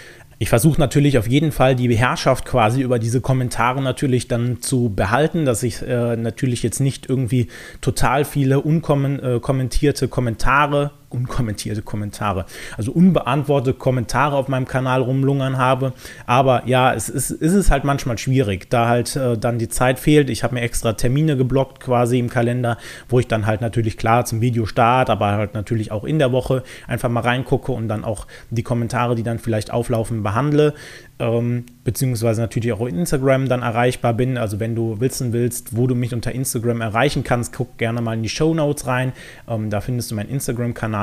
Ich 0.41 0.51
versuche 0.51 0.81
natürlich 0.81 1.19
auf 1.19 1.29
jeden 1.29 1.51
Fall 1.51 1.75
die 1.75 1.97
Herrschaft 1.97 2.45
quasi 2.45 2.81
über 2.83 3.01
diese 3.01 3.21
Kommentare 3.21 3.83
natürlich 3.83 4.29
dann 4.29 4.61
zu 4.63 4.89
behalten, 4.95 5.45
dass 5.45 5.65
ich 5.65 5.83
äh, 5.83 6.17
natürlich 6.17 6.63
jetzt 6.63 6.79
nicht 6.81 7.09
irgendwie 7.09 7.49
total 7.81 8.25
viele 8.25 8.61
unkommentierte 8.61 10.05
äh, 10.05 10.09
Kommentare 10.09 10.93
unkommentierte 11.11 11.83
Kommentare, 11.83 12.45
also 12.77 12.93
unbeantwortete 12.93 13.77
Kommentare 13.77 14.37
auf 14.37 14.49
meinem 14.49 14.67
Kanal 14.67 15.03
rumlungern 15.03 15.59
habe. 15.59 15.93
Aber 16.27 16.67
ja, 16.67 16.93
es 16.93 17.09
ist, 17.09 17.31
ist 17.31 17.55
es 17.55 17.71
halt 17.71 17.85
manchmal 17.85 18.19
schwierig, 18.19 18.69
da 18.71 18.89
halt 18.89 19.17
äh, 19.17 19.39
dann 19.39 19.59
die 19.59 19.69
Zeit 19.69 19.99
fehlt. 19.99 20.31
Ich 20.31 20.45
habe 20.45 20.55
mir 20.55 20.61
extra 20.61 20.93
Termine 20.93 21.37
geblockt 21.37 21.81
quasi 21.81 22.19
im 22.19 22.29
Kalender, 22.29 22.79
wo 23.09 23.19
ich 23.19 23.27
dann 23.27 23.47
halt 23.47 23.61
natürlich 23.61 23.97
klar 23.97 24.25
zum 24.25 24.41
Videostart, 24.41 25.11
aber 25.11 25.33
halt 25.33 25.55
natürlich 25.55 25.93
auch 25.93 26.05
in 26.05 26.19
der 26.19 26.33
Woche 26.33 26.63
einfach 26.87 27.09
mal 27.09 27.21
reingucke 27.21 27.73
und 27.73 27.89
dann 27.89 28.05
auch 28.05 28.27
die 28.51 28.63
Kommentare, 28.63 29.15
die 29.15 29.23
dann 29.23 29.39
vielleicht 29.39 29.71
auflaufen, 29.71 30.23
behandle 30.23 30.75
ähm, 31.19 31.65
beziehungsweise 31.85 32.41
natürlich 32.41 32.73
auch 32.73 32.81
auf 32.81 32.89
Instagram 32.89 33.49
dann 33.49 33.63
erreichbar 33.63 34.15
bin. 34.15 34.39
Also 34.39 34.61
wenn 34.61 34.75
du 34.75 35.01
wissen 35.01 35.33
willst, 35.33 35.77
wo 35.77 35.87
du 35.87 35.95
mich 35.95 36.15
unter 36.15 36.33
Instagram 36.33 36.81
erreichen 36.81 37.25
kannst, 37.25 37.53
guck 37.53 37.79
gerne 37.79 38.01
mal 38.01 38.15
in 38.15 38.23
die 38.23 38.29
Show 38.29 38.55
Notes 38.55 38.87
rein. 38.87 39.13
Ähm, 39.49 39.71
da 39.71 39.81
findest 39.81 40.11
du 40.11 40.15
meinen 40.15 40.31
Instagram-Kanal. 40.31 40.98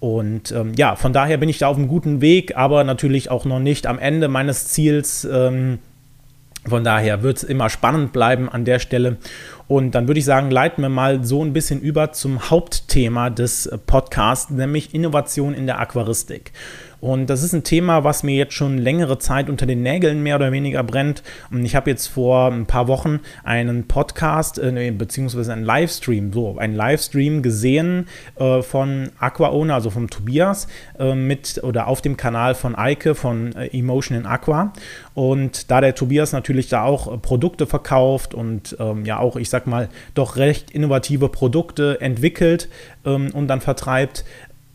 Und 0.00 0.52
ähm, 0.52 0.74
ja, 0.76 0.96
von 0.96 1.12
daher 1.12 1.38
bin 1.38 1.48
ich 1.48 1.58
da 1.58 1.68
auf 1.68 1.76
einem 1.76 1.88
guten 1.88 2.20
Weg, 2.20 2.56
aber 2.56 2.84
natürlich 2.84 3.30
auch 3.30 3.44
noch 3.44 3.58
nicht 3.58 3.86
am 3.86 3.98
Ende 3.98 4.28
meines 4.28 4.68
Ziels. 4.68 5.24
Ähm, 5.30 5.78
von 6.66 6.84
daher 6.84 7.22
wird 7.22 7.38
es 7.38 7.44
immer 7.44 7.70
spannend 7.70 8.12
bleiben 8.12 8.48
an 8.48 8.64
der 8.64 8.78
Stelle. 8.78 9.16
Und 9.68 9.94
dann 9.94 10.08
würde 10.08 10.18
ich 10.18 10.24
sagen, 10.24 10.50
leiten 10.50 10.82
wir 10.82 10.88
mal 10.88 11.24
so 11.24 11.44
ein 11.44 11.52
bisschen 11.52 11.80
über 11.80 12.12
zum 12.12 12.50
Hauptthema 12.50 13.30
des 13.30 13.70
Podcasts, 13.86 14.50
nämlich 14.50 14.94
Innovation 14.94 15.54
in 15.54 15.66
der 15.66 15.78
Aquaristik. 15.78 16.52
Und 17.00 17.30
das 17.30 17.42
ist 17.42 17.52
ein 17.52 17.62
Thema, 17.62 18.02
was 18.02 18.22
mir 18.22 18.34
jetzt 18.34 18.54
schon 18.54 18.78
längere 18.78 19.18
Zeit 19.18 19.48
unter 19.48 19.66
den 19.66 19.82
Nägeln 19.82 20.22
mehr 20.22 20.36
oder 20.36 20.50
weniger 20.50 20.82
brennt. 20.82 21.22
Und 21.50 21.64
ich 21.64 21.76
habe 21.76 21.90
jetzt 21.90 22.08
vor 22.08 22.50
ein 22.50 22.66
paar 22.66 22.88
Wochen 22.88 23.20
einen 23.44 23.86
Podcast 23.86 24.58
äh, 24.58 24.90
beziehungsweise 24.90 25.52
einen 25.52 25.64
Livestream, 25.64 26.32
so 26.32 26.58
einen 26.58 26.74
Livestream 26.74 27.42
gesehen 27.42 28.08
äh, 28.36 28.62
von 28.62 29.10
Aqua 29.18 29.50
Owner, 29.50 29.74
also 29.74 29.90
vom 29.90 30.10
Tobias, 30.10 30.66
äh, 30.98 31.14
mit 31.14 31.62
oder 31.62 31.86
auf 31.86 32.02
dem 32.02 32.16
Kanal 32.16 32.54
von 32.54 32.74
Eike 32.74 33.14
von 33.14 33.54
äh, 33.54 33.66
Emotion 33.68 34.18
in 34.18 34.26
Aqua. 34.26 34.72
Und 35.14 35.70
da 35.70 35.80
der 35.80 35.94
Tobias 35.94 36.32
natürlich 36.32 36.68
da 36.68 36.82
auch 36.82 37.12
äh, 37.12 37.18
Produkte 37.18 37.66
verkauft 37.66 38.34
und 38.34 38.76
ähm, 38.80 39.04
ja 39.04 39.18
auch, 39.18 39.36
ich 39.36 39.50
sag 39.50 39.66
mal, 39.66 39.88
doch 40.14 40.36
recht 40.36 40.70
innovative 40.72 41.28
Produkte 41.28 42.00
entwickelt 42.00 42.68
ähm, 43.04 43.30
und 43.32 43.48
dann 43.48 43.60
vertreibt, 43.60 44.24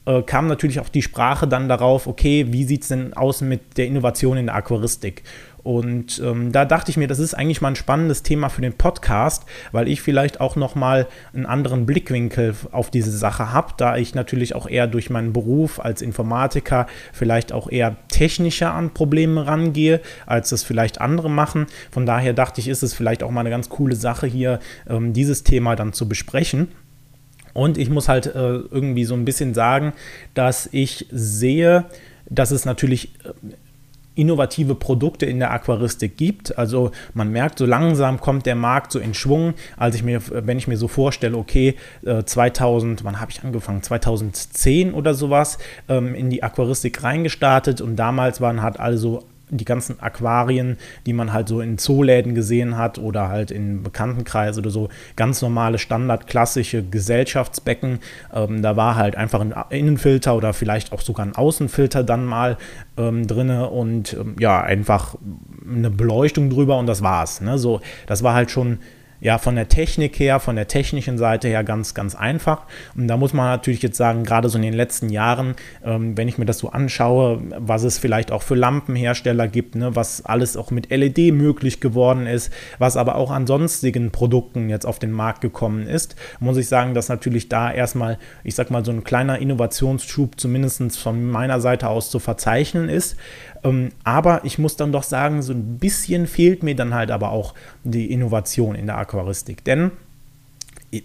äh, 0.05 0.22
kam 0.22 0.48
natürlich 0.48 0.79
auch 0.79 0.89
die 0.89 1.01
Sprache 1.01 1.48
dann 1.48 1.69
darauf, 1.69 2.07
okay, 2.07 2.48
wie 2.50 2.65
sieht 2.65 2.83
es 2.83 2.89
denn 2.89 3.13
aus 3.13 3.41
mit 3.41 3.77
der 3.77 3.88
Innovation 3.88 4.38
in 4.38 4.48
der 4.48 4.55
Aquaristik? 4.55 5.24
Und 5.63 6.22
ähm, 6.24 6.51
da 6.51 6.65
dachte 6.65 6.91
ich 6.91 6.98
mir, 6.98 7.07
das 7.07 7.19
ist 7.19 7.33
eigentlich 7.33 7.62
mal 7.62 7.69
ein 7.69 7.77
spannendes 7.77 8.22
Thema 8.22 8.50
für 8.50 8.62
den 8.62 8.74
Podcast, 8.74 9.45
weil 9.72 9.88
ich 9.88 10.01
vielleicht 10.01 10.41
auch 10.41 10.57
nochmal 10.57 11.07
einen 11.33 11.45
anderen 11.45 11.86
Blickwinkel 11.86 12.53
auf 12.72 12.91
diese 12.91 13.17
Sache 13.17 13.53
habe, 13.53 13.74
da 13.77 13.95
ich 13.95 14.13
natürlich 14.13 14.55
auch 14.55 14.67
eher 14.67 14.88
durch 14.88 15.10
meinen 15.10 15.31
Beruf 15.31 15.79
als 15.79 16.01
Informatiker 16.01 16.86
vielleicht 17.13 17.53
auch 17.53 17.72
eher 17.72 17.95
technischer 18.10 18.74
an 18.74 18.93
Probleme 18.93 19.48
rangehe, 19.48 20.01
als 20.25 20.50
das 20.50 20.63
vielleicht 20.63 21.00
andere 21.00 21.29
machen. 21.29 21.67
Von 21.91 22.05
daher 22.05 22.33
dachte 22.33 22.60
ich, 22.60 22.67
ist 22.67 22.83
es 22.83 22.93
vielleicht 22.93 23.24
auch 23.24 23.31
mal 23.31 23.39
eine 23.39 23.50
ganz 23.50 23.69
coole 23.69 23.95
Sache 23.95 24.27
hier, 24.27 24.60
ähm, 24.89 25.13
dieses 25.13 25.43
Thema 25.43 25.77
dann 25.77 25.93
zu 25.93 26.10
besprechen. 26.10 26.67
Und 27.53 27.77
ich 27.77 27.89
muss 27.89 28.10
halt 28.10 28.27
äh, 28.27 28.31
irgendwie 28.33 29.05
so 29.05 29.13
ein 29.13 29.25
bisschen 29.25 29.53
sagen, 29.53 29.93
dass 30.33 30.67
ich 30.72 31.05
sehe, 31.12 31.86
dass 32.29 32.51
es 32.51 32.65
natürlich 32.65 33.10
äh, 33.24 33.33
innovative 34.15 34.75
Produkte 34.75 35.25
in 35.25 35.39
der 35.39 35.51
Aquaristik 35.51 36.17
gibt. 36.17 36.57
Also 36.57 36.91
man 37.13 37.31
merkt, 37.31 37.57
so 37.60 37.65
langsam 37.65 38.19
kommt 38.19 38.45
der 38.45 38.55
Markt 38.55 38.91
so 38.91 39.00
in 39.00 39.13
Schwung. 39.13 39.53
Als 39.77 39.95
ich 39.95 40.03
mir, 40.03 40.22
wenn 40.29 40.57
ich 40.57 40.67
mir 40.67 40.77
so 40.77 40.88
vorstelle, 40.88 41.38
okay, 41.38 41.75
2000, 42.25 43.01
äh, 43.01 43.03
wann 43.03 43.19
habe 43.19 43.31
ich 43.31 43.43
angefangen? 43.43 43.81
2010 43.81 44.93
oder 44.93 45.13
sowas 45.13 45.57
ähm, 45.89 46.15
in 46.15 46.29
die 46.29 46.43
Aquaristik 46.43 47.03
reingestartet 47.03 47.81
und 47.81 47.95
damals 47.95 48.41
waren 48.41 48.62
halt 48.62 48.79
also 48.79 49.24
die 49.57 49.65
ganzen 49.65 50.00
Aquarien, 50.01 50.77
die 51.05 51.13
man 51.13 51.33
halt 51.33 51.48
so 51.48 51.62
in 51.62 51.77
Zooläden 51.77 52.36
gesehen 52.36 52.77
hat 52.77 52.98
oder 52.98 53.29
halt 53.29 53.51
in 53.51 53.83
Bekanntenkreis 53.83 54.57
oder 54.57 54.69
so, 54.69 54.89
ganz 55.15 55.41
normale, 55.41 55.77
standardklassische 55.77 56.83
Gesellschaftsbecken. 56.83 58.00
Ähm, 58.33 58.62
da 58.62 58.75
war 58.75 58.95
halt 58.95 59.15
einfach 59.15 59.41
ein 59.41 59.53
Innenfilter 59.69 60.36
oder 60.36 60.53
vielleicht 60.53 60.91
auch 60.91 61.01
sogar 61.01 61.25
ein 61.25 61.36
Außenfilter 61.36 62.03
dann 62.03 62.25
mal 62.25 62.57
ähm, 62.98 63.27
drin 63.27 63.50
und 63.50 64.13
ähm, 64.13 64.36
ja, 64.39 64.62
einfach 64.62 65.15
eine 65.69 65.89
Beleuchtung 65.89 66.50
drüber 66.50 66.77
und 66.77 66.88
das 66.88 67.01
war's. 67.01 67.41
Ne? 67.41 67.57
So, 67.57 67.81
das 68.07 68.24
war 68.24 68.33
halt 68.33 68.51
schon 68.51 68.79
ja 69.23 69.37
von 69.37 69.55
der 69.55 69.69
Technik 69.69 70.19
her, 70.19 70.39
von 70.41 70.57
der 70.57 70.67
technischen 70.67 71.17
Seite 71.17 71.47
her 71.47 71.63
ganz, 71.63 71.93
ganz 71.93 72.13
einfach. 72.13 72.63
Und 72.95 73.07
da 73.07 73.15
muss 73.15 73.31
man 73.33 73.45
natürlich 73.47 73.81
jetzt 73.81 73.95
sagen, 73.95 74.25
gerade 74.25 74.49
so 74.49 74.57
in 74.57 74.63
den 74.63 74.73
letzten 74.73 75.07
Jahren, 75.07 75.55
ähm, 75.83 76.17
wenn 76.17 76.27
ich 76.27 76.37
mir 76.37 76.45
das 76.45 76.59
so 76.59 76.69
anschaue, 76.69 77.41
was 77.57 77.83
es 77.83 77.97
vielleicht 77.97 78.33
auch 78.33 78.43
für 78.43 78.55
Lampenhersteller 78.55 79.47
gibt, 79.47 79.75
ne, 79.75 79.95
was 79.95 80.25
alles 80.25 80.57
auch 80.57 80.71
mit 80.71 80.91
LED 80.91 81.33
möglich 81.33 81.79
geworden 81.79 82.27
ist, 82.27 82.51
was 82.79 82.97
aber 82.97 83.15
auch 83.15 83.31
an 83.31 83.47
sonstigen 83.47 84.11
Produkten 84.11 84.69
jetzt 84.69 84.85
auf 84.85 84.99
den 84.99 85.11
Markt 85.11 85.39
gekommen 85.39 85.87
ist, 85.87 86.17
muss 86.41 86.57
ich 86.57 86.67
sagen, 86.67 86.93
dass 86.93 87.07
natürlich 87.07 87.47
da 87.47 87.71
erstmal, 87.71 88.19
ich 88.43 88.55
sag 88.55 88.71
mal, 88.71 88.83
so 88.83 88.91
ein 88.91 89.05
kleiner 89.05 89.39
Innovationsschub 89.39 90.37
zumindest 90.37 90.97
von 90.97 91.29
meiner 91.31 91.61
Seite 91.61 91.87
aus 91.87 92.09
zu 92.09 92.19
verzeichnen 92.19 92.89
ist. 92.89 93.15
Ähm, 93.63 93.89
aber 94.03 94.41
ich 94.43 94.60
muss 94.60 94.75
dann 94.75 94.91
doch 94.91 95.03
sagen, 95.03 95.41
so 95.41 95.53
ein 95.53 95.77
bisschen 95.77 96.27
fehlt 96.27 96.63
mir 96.63 96.75
dann 96.75 96.93
halt 96.93 97.12
aber 97.12 97.32
auch 97.32 97.53
die 97.84 98.12
Innovation 98.12 98.75
in 98.75 98.88
der 98.88 98.98
Aquaristik. 98.98 99.63
Denn 99.63 99.91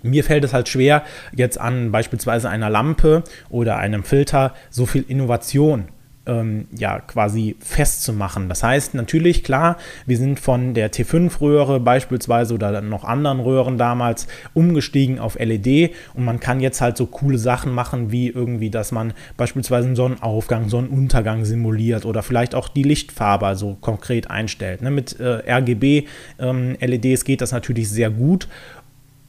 mir 0.02 0.24
fällt 0.24 0.44
es 0.44 0.52
halt 0.52 0.68
schwer, 0.68 1.02
jetzt 1.34 1.58
an 1.58 1.92
beispielsweise 1.92 2.50
einer 2.50 2.70
Lampe 2.70 3.24
oder 3.48 3.76
einem 3.76 4.04
Filter 4.04 4.54
so 4.70 4.86
viel 4.86 5.04
Innovation 5.08 5.88
ähm, 6.28 6.66
ja 6.76 7.00
quasi 7.00 7.56
festzumachen. 7.58 8.48
Das 8.48 8.62
heißt 8.62 8.94
natürlich, 8.94 9.42
klar, 9.42 9.76
wir 10.06 10.16
sind 10.16 10.38
von 10.38 10.74
der 10.74 10.92
T5-Röhre 10.92 11.80
beispielsweise 11.80 12.54
oder 12.54 12.80
noch 12.80 13.04
anderen 13.04 13.40
Röhren 13.40 13.78
damals 13.78 14.28
umgestiegen 14.54 15.18
auf 15.18 15.38
LED 15.38 15.92
und 16.14 16.24
man 16.24 16.38
kann 16.38 16.60
jetzt 16.60 16.80
halt 16.80 16.96
so 16.96 17.06
coole 17.06 17.38
Sachen 17.38 17.72
machen, 17.72 18.12
wie 18.12 18.28
irgendwie, 18.28 18.70
dass 18.70 18.92
man 18.92 19.14
beispielsweise 19.36 19.86
einen 19.86 19.96
Sonnenaufgang, 19.96 20.68
Sonnenuntergang 20.68 21.44
simuliert 21.44 22.04
oder 22.04 22.22
vielleicht 22.22 22.54
auch 22.54 22.68
die 22.68 22.82
Lichtfarbe 22.82 23.46
also 23.46 23.76
konkret 23.80 24.30
einstellt. 24.30 24.82
Ne? 24.82 24.90
Mit 24.90 25.18
äh, 25.18 25.50
RGB 25.50 26.06
ähm, 26.38 26.76
LEDs 26.80 27.24
geht 27.24 27.40
das 27.40 27.52
natürlich 27.52 27.88
sehr 27.88 28.10
gut 28.10 28.48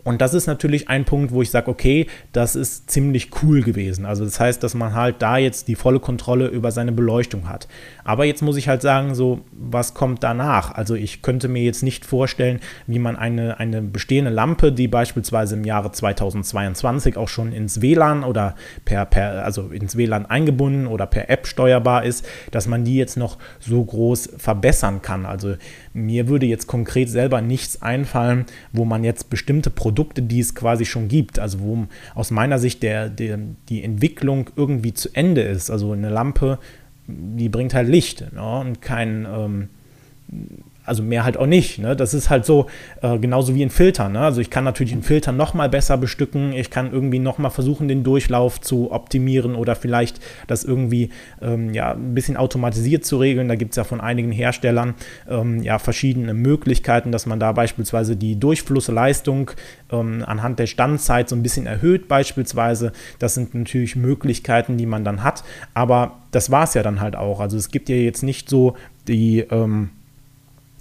und 0.06 0.22
das 0.22 0.34
ist 0.34 0.48
natürlich 0.48 0.88
ein 0.88 1.04
Punkt, 1.04 1.34
wo 1.34 1.42
ich 1.42 1.52
sage, 1.52 1.70
okay, 1.70 2.08
das 2.32 2.56
ist 2.56 2.90
ziemlich 2.90 3.30
cool 3.44 3.62
gewesen. 3.62 4.06
Also 4.06 4.24
das 4.24 4.40
heißt, 4.40 4.64
dass 4.64 4.74
man 4.74 4.94
halt 4.94 5.22
da 5.22 5.38
jetzt 5.38 5.68
die 5.68 5.76
volle 5.76 6.00
Kontrolle 6.00 6.48
über 6.48 6.72
seine 6.72 6.94
Beleuchtung 6.94 7.50
hat. 7.50 7.68
Aber 8.06 8.24
jetzt 8.24 8.42
muss 8.42 8.56
ich 8.56 8.70
halt 8.70 8.82
sagen, 8.82 9.14
so, 9.14 9.42
was 9.52 9.94
kommt 9.94 10.24
danach? 10.24 10.72
Also 10.74 10.96
ich 10.96 11.22
könnte 11.22 11.50
mir 11.50 11.64
jetzt 11.64 11.84
nicht 11.84 12.06
vorstellen, 12.06 12.62
wie 12.88 12.98
man 12.98 13.18
eine, 13.18 13.60
eine 13.60 13.82
bestehende 13.82 14.32
Lampe, 14.32 14.72
die 14.72 14.88
beispielsweise 14.88 15.56
im 15.56 15.66
Jahre 15.66 15.92
2022 15.92 17.18
auch 17.18 17.28
schon 17.28 17.52
ins 17.52 17.82
WLAN 17.82 18.24
oder 18.24 18.56
per, 18.86 19.06
per, 19.06 19.44
also 19.44 19.68
ins 19.68 19.98
WLAN 19.98 20.26
eingebunden 20.26 20.88
oder 20.88 21.08
per 21.08 21.30
App 21.30 21.46
steuerbar 21.46 22.06
ist, 22.06 22.26
dass 22.52 22.68
man 22.68 22.86
die 22.86 22.96
jetzt 22.96 23.18
noch 23.18 23.38
so 23.60 23.84
groß 23.84 24.30
verbessern 24.38 25.02
kann. 25.02 25.26
Also 25.26 25.56
mir 26.06 26.28
würde 26.28 26.46
jetzt 26.46 26.68
konkret 26.68 27.10
selber 27.10 27.42
nichts 27.42 27.82
einfallen, 27.82 28.46
wo 28.72 28.86
man 28.86 29.04
jetzt 29.04 29.30
bestimmte 29.30 29.70
Produkte, 29.70 30.22
die 30.22 30.40
es 30.40 30.56
quasi 30.56 30.86
schon 30.86 31.08
gibt, 31.08 31.40
also 31.40 31.60
wo 31.60 31.88
aus 32.16 32.32
meiner 32.32 32.60
Sicht 32.60 32.84
der, 32.84 33.10
der, 33.10 33.40
die 33.70 33.84
Entwicklung 33.84 34.50
irgendwie 34.56 34.94
zu 34.94 35.10
Ende 35.14 35.42
ist. 35.42 35.70
Also 35.70 35.92
eine 35.92 36.10
Lampe, 36.10 36.60
die 37.08 37.50
bringt 37.50 37.74
halt 37.74 37.88
Licht 37.88 38.26
ne? 38.34 38.60
und 38.60 38.82
kein 38.82 39.26
ähm, 39.26 39.70
also 40.90 41.04
mehr 41.04 41.24
halt 41.24 41.38
auch 41.38 41.46
nicht. 41.46 41.80
Ne? 41.80 41.96
Das 41.96 42.14
ist 42.14 42.30
halt 42.30 42.46
so, 42.46 42.66
äh, 43.02 43.18
genauso 43.18 43.56
wie 43.56 43.64
ein 43.64 43.70
Filter. 43.70 44.10
Ne? 44.10 44.20
Also 44.20 44.42
ich 44.42 44.50
kann 44.50 44.64
natürlich 44.64 44.92
einen 44.92 45.04
Filter 45.04 45.32
nochmal 45.32 45.70
besser 45.70 45.98
bestücken. 45.98 46.52
Ich 46.52 46.70
kann 46.70 46.92
irgendwie 46.92 47.20
nochmal 47.20 47.52
versuchen, 47.52 47.88
den 47.88 48.04
Durchlauf 48.04 48.60
zu 48.60 48.92
optimieren 48.92 49.56
oder 49.56 49.76
vielleicht 49.76 50.20
das 50.48 50.64
irgendwie 50.64 51.12
ähm, 51.42 51.74
ja, 51.74 51.94
ein 51.94 52.14
bisschen 52.14 52.36
automatisiert 52.36 53.06
zu 53.06 53.18
regeln. 53.18 53.48
Da 53.48 53.56
gibt 53.56 53.72
es 53.72 53.78
ja 53.78 53.84
von 53.84 54.02
einigen 54.02 54.32
Herstellern 54.32 54.96
ähm, 55.30 55.62
ja 55.62 55.80
verschiedene 55.80 56.34
Möglichkeiten, 56.34 57.12
dass 57.12 57.26
man 57.26 57.40
da 57.40 57.52
beispielsweise 57.52 58.16
die 58.16 58.40
Durchflussleistung 58.40 59.52
ähm, 59.92 60.24
anhand 60.26 60.60
der 60.60 60.68
Standzeit 60.68 61.30
so 61.30 61.36
ein 61.36 61.44
bisschen 61.44 61.68
erhöht 61.68 62.08
beispielsweise. 62.08 62.92
Das 63.20 63.36
sind 63.36 63.54
natürlich 63.54 63.96
Möglichkeiten, 63.96 64.78
die 64.78 64.88
man 64.88 65.04
dann 65.04 65.24
hat. 65.24 65.44
Aber 65.74 66.18
das 66.32 66.52
war 66.52 66.64
es 66.64 66.74
ja 66.74 66.84
dann 66.84 67.00
halt 67.00 67.16
auch. 67.16 67.40
Also 67.40 67.58
es 67.58 67.72
gibt 67.72 67.90
ja 67.90 67.96
jetzt 67.96 68.24
nicht 68.24 68.50
so 68.50 68.76
die 69.08 69.40
ähm, 69.40 69.90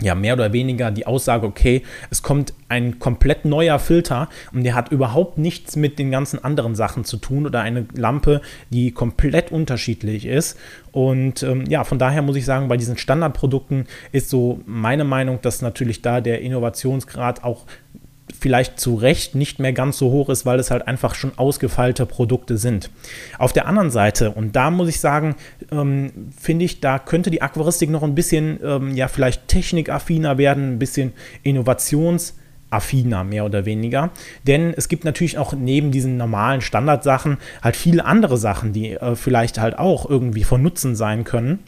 ja, 0.00 0.14
mehr 0.14 0.34
oder 0.34 0.52
weniger 0.52 0.90
die 0.90 1.06
Aussage, 1.06 1.46
okay, 1.46 1.82
es 2.10 2.22
kommt 2.22 2.52
ein 2.68 2.98
komplett 2.98 3.44
neuer 3.44 3.78
Filter 3.78 4.28
und 4.52 4.62
der 4.62 4.74
hat 4.74 4.92
überhaupt 4.92 5.38
nichts 5.38 5.74
mit 5.74 5.98
den 5.98 6.10
ganzen 6.10 6.42
anderen 6.44 6.74
Sachen 6.74 7.04
zu 7.04 7.16
tun 7.16 7.46
oder 7.46 7.62
eine 7.62 7.86
Lampe, 7.94 8.40
die 8.70 8.92
komplett 8.92 9.50
unterschiedlich 9.50 10.26
ist. 10.26 10.56
Und 10.92 11.42
ähm, 11.42 11.64
ja, 11.66 11.84
von 11.84 11.98
daher 11.98 12.22
muss 12.22 12.36
ich 12.36 12.44
sagen, 12.44 12.68
bei 12.68 12.76
diesen 12.76 12.96
Standardprodukten 12.96 13.86
ist 14.12 14.30
so 14.30 14.60
meine 14.66 15.04
Meinung, 15.04 15.40
dass 15.42 15.62
natürlich 15.62 16.02
da 16.02 16.20
der 16.20 16.42
Innovationsgrad 16.42 17.42
auch 17.42 17.64
vielleicht 18.38 18.80
zu 18.80 18.94
Recht 18.94 19.34
nicht 19.34 19.58
mehr 19.58 19.72
ganz 19.72 19.98
so 19.98 20.10
hoch 20.10 20.28
ist, 20.28 20.46
weil 20.46 20.58
es 20.58 20.70
halt 20.70 20.86
einfach 20.86 21.14
schon 21.14 21.32
ausgefeilte 21.36 22.06
Produkte 22.06 22.56
sind. 22.58 22.90
Auf 23.38 23.52
der 23.52 23.66
anderen 23.66 23.90
Seite, 23.90 24.30
und 24.30 24.56
da 24.56 24.70
muss 24.70 24.88
ich 24.88 25.00
sagen, 25.00 25.36
ähm, 25.70 26.30
finde 26.38 26.64
ich, 26.64 26.80
da 26.80 26.98
könnte 26.98 27.30
die 27.30 27.42
Aquaristik 27.42 27.90
noch 27.90 28.02
ein 28.02 28.14
bisschen, 28.14 28.60
ähm, 28.62 28.94
ja, 28.94 29.08
vielleicht 29.08 29.48
technikaffiner 29.48 30.38
werden, 30.38 30.74
ein 30.74 30.78
bisschen 30.78 31.12
innovationsaffiner, 31.42 33.24
mehr 33.24 33.44
oder 33.44 33.64
weniger. 33.64 34.10
Denn 34.46 34.72
es 34.76 34.88
gibt 34.88 35.04
natürlich 35.04 35.38
auch 35.38 35.52
neben 35.52 35.90
diesen 35.90 36.16
normalen 36.16 36.60
Standardsachen 36.60 37.38
halt 37.62 37.76
viele 37.76 38.04
andere 38.04 38.36
Sachen, 38.36 38.72
die 38.72 38.92
äh, 38.92 39.16
vielleicht 39.16 39.58
halt 39.58 39.78
auch 39.78 40.08
irgendwie 40.08 40.44
von 40.44 40.62
Nutzen 40.62 40.94
sein 40.96 41.24
können. 41.24 41.60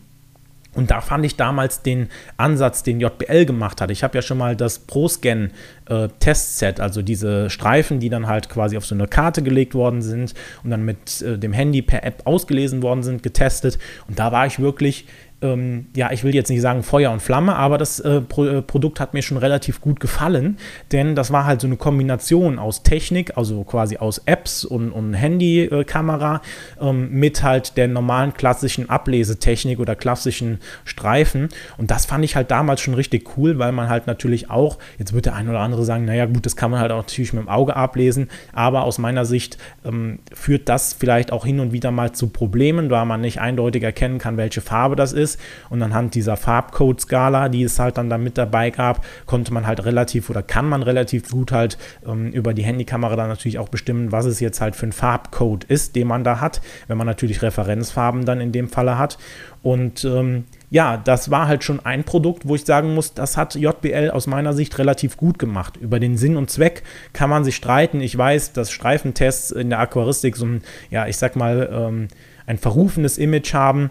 Und 0.75 0.91
da 0.93 1.00
fand 1.00 1.25
ich 1.27 1.37
damals 1.37 1.83
den 1.83 2.09
Ansatz, 2.37 2.85
den 2.85 3.00
JBL 3.00 3.45
gemacht 3.45 3.81
hat. 3.81 3.91
Ich 3.91 4.05
habe 4.05 4.17
ja 4.17 4.23
schon 4.23 4.39
mal 4.39 4.55
das 4.55 4.79
ProScan 4.79 5.50
äh, 5.87 6.09
Testset, 6.21 6.79
also 6.79 7.03
diese 7.03 7.50
Streifen, 7.50 7.99
die 7.99 8.09
dann 8.09 8.29
halt 8.29 8.49
quasi 8.49 8.77
auf 8.77 8.87
so 8.87 8.95
eine 8.95 9.09
Karte 9.09 9.43
gelegt 9.43 9.75
worden 9.75 10.00
sind 10.00 10.35
und 10.62 10.71
dann 10.71 10.85
mit 10.85 11.23
äh, 11.23 11.39
dem 11.39 11.53
Handy 11.53 11.83
per 11.83 12.05
App 12.05 12.23
ausgelesen 12.25 12.83
worden 12.83 13.03
sind, 13.03 13.23
getestet. 13.23 13.79
Und 14.07 14.19
da 14.21 14.31
war 14.31 14.47
ich 14.47 14.61
wirklich 14.61 15.07
ähm, 15.42 15.87
ja, 15.97 16.11
ich 16.12 16.23
will 16.23 16.35
jetzt 16.35 16.50
nicht 16.50 16.61
sagen 16.61 16.82
Feuer 16.82 17.11
und 17.11 17.20
Flamme, 17.20 17.56
aber 17.56 17.78
das 17.78 18.00
äh, 18.00 18.20
Pro 18.20 18.44
äh, 18.44 18.62
Produkt 18.62 19.00
hat 19.00 19.14
mir 19.14 19.23
schon 19.23 19.38
relativ 19.38 19.80
gut 19.80 20.00
gefallen, 20.00 20.59
denn 20.92 21.14
das 21.14 21.32
war 21.32 21.47
halt 21.47 21.61
so 21.61 21.66
eine 21.66 21.76
Kombination 21.76 22.59
aus 22.59 22.82
Technik, 22.82 23.37
also 23.37 23.64
quasi 23.64 23.97
aus 23.97 24.18
Apps 24.26 24.64
und, 24.64 24.92
und 24.92 25.14
Handykamera 25.14 26.42
ähm, 26.80 27.11
mit 27.11 27.42
halt 27.42 27.76
der 27.76 27.88
normalen 27.88 28.35
klassischen 28.35 28.90
Ablesetechnik 28.90 29.80
oder 29.80 29.97
klassischen 29.97 30.59
Streifen. 30.85 31.49
Und 31.78 31.90
das 31.90 32.06
fand 32.06 32.25
ich 32.25 32.37
halt 32.37 32.50
damals 32.50 32.80
schon 32.80 32.94
richtig 32.94 33.37
cool, 33.37 33.59
weil 33.59 33.73
man 33.73 33.88
halt 33.88 34.06
natürlich 34.06 34.50
auch, 34.50 34.78
jetzt 34.99 35.12
wird 35.12 35.26
der 35.26 35.35
ein 35.35 35.49
oder 35.49 35.61
andere 35.61 35.85
sagen, 35.85 36.04
naja 36.04 36.26
gut, 36.26 36.44
das 36.44 36.56
kann 36.56 36.70
man 36.70 36.80
halt 36.80 36.92
auch 36.92 36.99
natürlich 36.99 37.32
mit 37.32 37.42
dem 37.42 37.49
Auge 37.49 37.76
ablesen, 37.76 38.28
aber 38.52 38.85
aus 38.85 38.99
meiner 38.99 39.25
Sicht 39.25 39.56
ähm, 39.85 40.18
führt 40.32 40.68
das 40.68 40.92
vielleicht 40.92 41.32
auch 41.32 41.47
hin 41.47 41.61
und 41.61 41.73
wieder 41.73 41.90
mal 41.90 42.12
zu 42.12 42.28
Problemen, 42.28 42.88
da 42.88 43.04
man 43.04 43.23
nicht 43.23 43.40
eindeutig 43.40 43.82
erkennen 43.82 44.18
kann, 44.18 44.37
welche 44.37 44.61
Farbe 44.61 44.97
das 44.97 45.12
ist 45.12 45.30
ist. 45.31 45.41
Und 45.69 45.83
anhand 45.83 46.15
dieser 46.15 46.37
Farbcode-Skala, 46.37 47.49
die 47.49 47.63
es 47.63 47.79
halt 47.79 47.99
dann 47.99 48.11
da 48.11 48.19
mit 48.19 48.39
dabei 48.39 48.71
gab, 48.71 49.05
konnte 49.27 49.53
man 49.53 49.67
halt 49.67 49.85
relativ 49.85 50.31
oder 50.31 50.43
kann 50.43 50.69
man 50.69 50.83
relativ 50.83 51.31
gut 51.31 51.53
halt 51.53 51.79
ähm, 52.07 52.33
über 52.33 52.55
die 52.55 52.63
Handykamera 52.63 53.17
dann 53.17 53.29
natürlich 53.29 53.59
auch 53.59 53.69
bestimmen, 53.69 54.13
was 54.13 54.25
es 54.25 54.41
jetzt 54.41 54.61
halt 54.61 54.77
für 54.77 54.87
ein 54.87 54.93
Farbcode 54.93 55.65
ist, 55.65 55.97
den 55.97 56.09
man 56.09 56.25
da 56.25 56.41
hat, 56.41 56.61
wenn 56.89 56.99
man 56.99 57.07
natürlich 57.07 57.43
Referenzfarben 57.43 58.25
dann 58.25 58.41
in 58.41 58.53
dem 58.53 58.69
Falle 58.69 58.99
hat. 58.99 59.19
Und 59.63 60.05
ähm, 60.05 60.45
ja, 60.71 60.97
das 60.97 61.31
war 61.31 61.49
halt 61.49 61.65
schon 61.65 61.85
ein 61.85 62.05
Produkt, 62.05 62.49
wo 62.49 62.55
ich 62.55 62.65
sagen 62.65 62.95
muss, 62.95 63.13
das 63.13 63.37
hat 63.37 63.57
JBL 63.57 64.11
aus 64.11 64.27
meiner 64.27 64.55
Sicht 64.55 64.79
relativ 64.79 65.17
gut 65.17 65.39
gemacht. 65.39 65.77
Über 65.77 66.01
den 66.01 66.17
Sinn 66.17 66.37
und 66.37 66.51
Zweck 66.51 66.83
kann 67.13 67.29
man 67.29 67.45
sich 67.45 67.57
streiten. 67.57 68.01
Ich 68.01 68.17
weiß, 68.17 68.53
dass 68.53 68.71
Streifentests 68.71 69.51
in 69.51 69.69
der 69.69 69.81
Aquaristik 69.81 70.37
so 70.37 70.47
ein, 70.47 70.63
ja, 70.91 71.07
ich 71.07 71.19
sag 71.19 71.37
mal, 71.37 71.69
ähm, 71.71 72.09
ein 72.47 72.59
verrufenes 72.59 73.19
Image 73.19 73.53
haben 73.55 73.91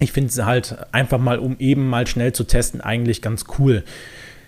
ich 0.00 0.12
finde 0.12 0.28
es 0.28 0.44
halt 0.44 0.76
einfach 0.92 1.18
mal, 1.18 1.38
um 1.38 1.56
eben 1.58 1.88
mal 1.88 2.06
schnell 2.06 2.32
zu 2.32 2.44
testen, 2.44 2.80
eigentlich 2.80 3.22
ganz 3.22 3.44
cool. 3.58 3.84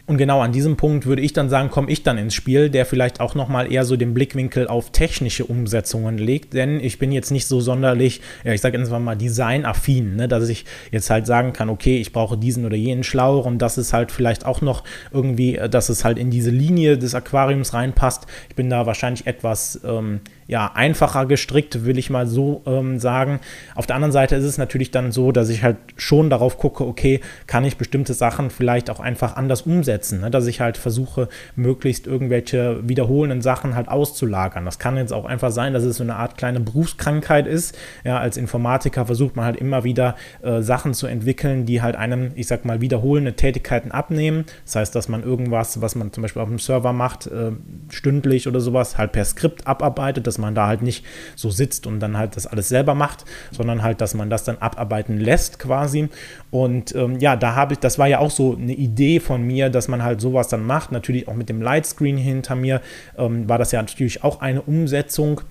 Und 0.09 0.17
genau 0.17 0.41
an 0.41 0.53
diesem 0.53 0.79
Punkt 0.79 1.05
würde 1.05 1.21
ich 1.21 1.35
dann 1.35 1.51
sagen, 1.51 1.69
komme 1.69 1.91
ich 1.91 2.03
dann 2.03 2.17
ins 2.17 2.33
Spiel, 2.33 2.71
der 2.71 2.87
vielleicht 2.87 3.21
auch 3.21 3.35
nochmal 3.35 3.71
eher 3.71 3.85
so 3.85 3.95
den 3.95 4.15
Blickwinkel 4.15 4.67
auf 4.67 4.91
technische 4.91 5.45
Umsetzungen 5.45 6.17
legt, 6.17 6.55
denn 6.55 6.81
ich 6.81 6.99
bin 6.99 7.13
jetzt 7.13 7.31
nicht 7.31 7.47
so 7.47 7.61
sonderlich, 7.61 8.23
ja, 8.43 8.55
ich 8.55 8.63
sage 8.63 8.79
jetzt 8.79 8.91
mal 8.91 9.17
designaffin, 9.17 10.17
ne, 10.17 10.27
dass 10.27 10.49
ich 10.49 10.65
jetzt 10.91 11.11
halt 11.11 11.27
sagen 11.27 11.53
kann, 11.53 11.69
okay, 11.69 12.01
ich 12.01 12.15
brauche 12.15 12.39
diesen 12.39 12.65
oder 12.65 12.75
jenen 12.75 13.05
Schlauch 13.05 13.45
und 13.45 13.59
das 13.59 13.77
ist 13.77 13.93
halt 13.93 14.11
vielleicht 14.11 14.47
auch 14.47 14.63
noch 14.63 14.83
irgendwie, 15.13 15.57
äh, 15.57 15.69
dass 15.69 15.91
es 15.91 16.07
halt 16.07 16.17
in 16.17 16.31
diese 16.31 16.51
Linie 16.51 16.97
des 16.97 17.15
Aquariums 17.15 17.75
reinpasst. 17.75 18.27
Ich 18.49 18.57
bin 18.57 18.71
da 18.71 18.87
wahrscheinlich 18.87 19.27
etwas 19.27 19.79
ähm, 19.85 20.21
ja, 20.49 20.73
einfacher 20.75 21.27
gestrickt, 21.27 21.85
will 21.85 21.99
ich 21.99 22.09
mal 22.09 22.27
so 22.27 22.63
ähm, 22.67 22.99
sagen. 22.99 23.39
Auf 23.75 23.87
der 23.87 23.97
anderen 23.97 24.13
Seite 24.13 24.35
ist 24.35 24.45
es 24.45 24.57
natürlich 24.57 24.91
dann 24.91 25.13
so, 25.13 25.31
dass 25.31 25.51
ich 25.51 25.63
halt 25.63 25.77
schon 25.99 26.31
darauf 26.31 26.57
gucke, 26.57 26.87
okay, 26.87 27.21
kann 27.47 27.67
ich 27.67 27.77
bestimmte 27.77 28.15
Sachen 28.15 28.49
vielleicht 28.49 28.89
auch 28.89 28.99
einfach 28.99 29.37
anders 29.37 29.63
umsetzen, 29.63 30.23
ne? 30.23 30.31
dass 30.31 30.47
ich 30.47 30.63
halt 30.63 30.79
versuche, 30.79 31.29
möglichst 31.55 32.07
irgendwelche 32.07 32.81
wiederholenden 32.89 33.43
Sachen 33.43 33.77
halt 33.77 33.89
auszulagern. 33.89 34.65
Das 34.65 34.79
kann 34.79 34.97
jetzt 34.97 35.13
auch 35.13 35.27
einfach 35.27 35.51
sein, 35.51 35.75
dass 35.75 35.85
es 35.85 35.99
so 35.99 36.03
eine 36.03 36.17
Art 36.17 36.39
kleine 36.39 36.61
Berufskrankheit 36.61 37.47
ist. 37.47 37.77
Ja, 38.03 38.19
als 38.19 38.39
Informatiker 38.39 39.05
versucht 39.05 39.37
man 39.37 39.45
halt 39.45 39.57
immer 39.57 39.85
wieder 39.85 40.17
äh, 40.41 40.63
Sachen 40.63 40.95
zu 40.95 41.07
entwickeln, 41.07 41.67
die 41.67 41.83
halt 41.83 41.95
einem, 41.95 42.31
ich 42.37 42.47
sag 42.47 42.65
mal, 42.65 42.81
wiederholende 42.81 43.35
Tätigkeiten 43.35 43.91
abnehmen. 43.91 44.47
Das 44.65 44.77
heißt, 44.77 44.95
dass 44.95 45.09
man 45.09 45.23
irgendwas, 45.23 45.83
was 45.83 45.95
man 45.95 46.11
zum 46.11 46.23
Beispiel 46.23 46.41
auf 46.41 46.49
dem 46.49 46.59
Server 46.59 46.95
macht, 46.95 47.27
äh, 47.27 47.53
stündlich 47.91 48.49
oder 48.49 48.61
sowas, 48.61 48.97
halt 48.97 49.13
per 49.13 49.27
Skript 49.27 49.67
abarbeitet. 49.67 50.27
Das 50.27 50.38
man 50.39 50.55
da 50.55 50.67
halt 50.67 50.83
nicht 50.83 51.05
so 51.37 51.51
sitzt 51.51 51.87
und 51.87 52.01
dann 52.01 52.17
halt 52.17 52.37
das 52.37 52.47
alles 52.47 52.69
selber 52.69 52.95
macht, 52.95 53.25
sondern 53.51 53.83
halt, 53.83 54.01
dass 54.01 54.15
man 54.15 54.31
das 54.31 54.45
dann 54.45 54.59
abarbeiten 54.59 55.19
lässt 55.19 55.59
quasi. 55.59 56.09
Und 56.51 56.95
ähm, 56.95 57.19
ja, 57.19 57.37
da 57.37 57.55
habe 57.55 57.75
ich, 57.75 57.79
das 57.79 57.99
war 57.99 58.07
ja 58.07 58.21
auch 58.21 58.31
so 58.31 58.57
eine 58.57 58.73
Idee 58.73 59.21
von 59.21 59.43
mir, 59.43 59.71
dass 59.71 59.89
man 59.89 60.03
halt 60.03 60.21
sowas 60.21 60.49
dann 60.49 60.65
macht. 60.65 60.93
Natürlich 60.93 61.29
auch 61.29 61.35
mit 61.35 61.49
dem 61.49 61.61
Lightscreen 61.61 62.17
hinter 62.17 62.55
mir 62.55 62.81
ähm, 63.17 63.49
war 63.49 63.59
das 63.59 63.73
ja 63.73 63.81
natürlich 63.81 64.25
auch 64.25 64.41
eine 64.41 64.63
Umsetzung 64.63 65.43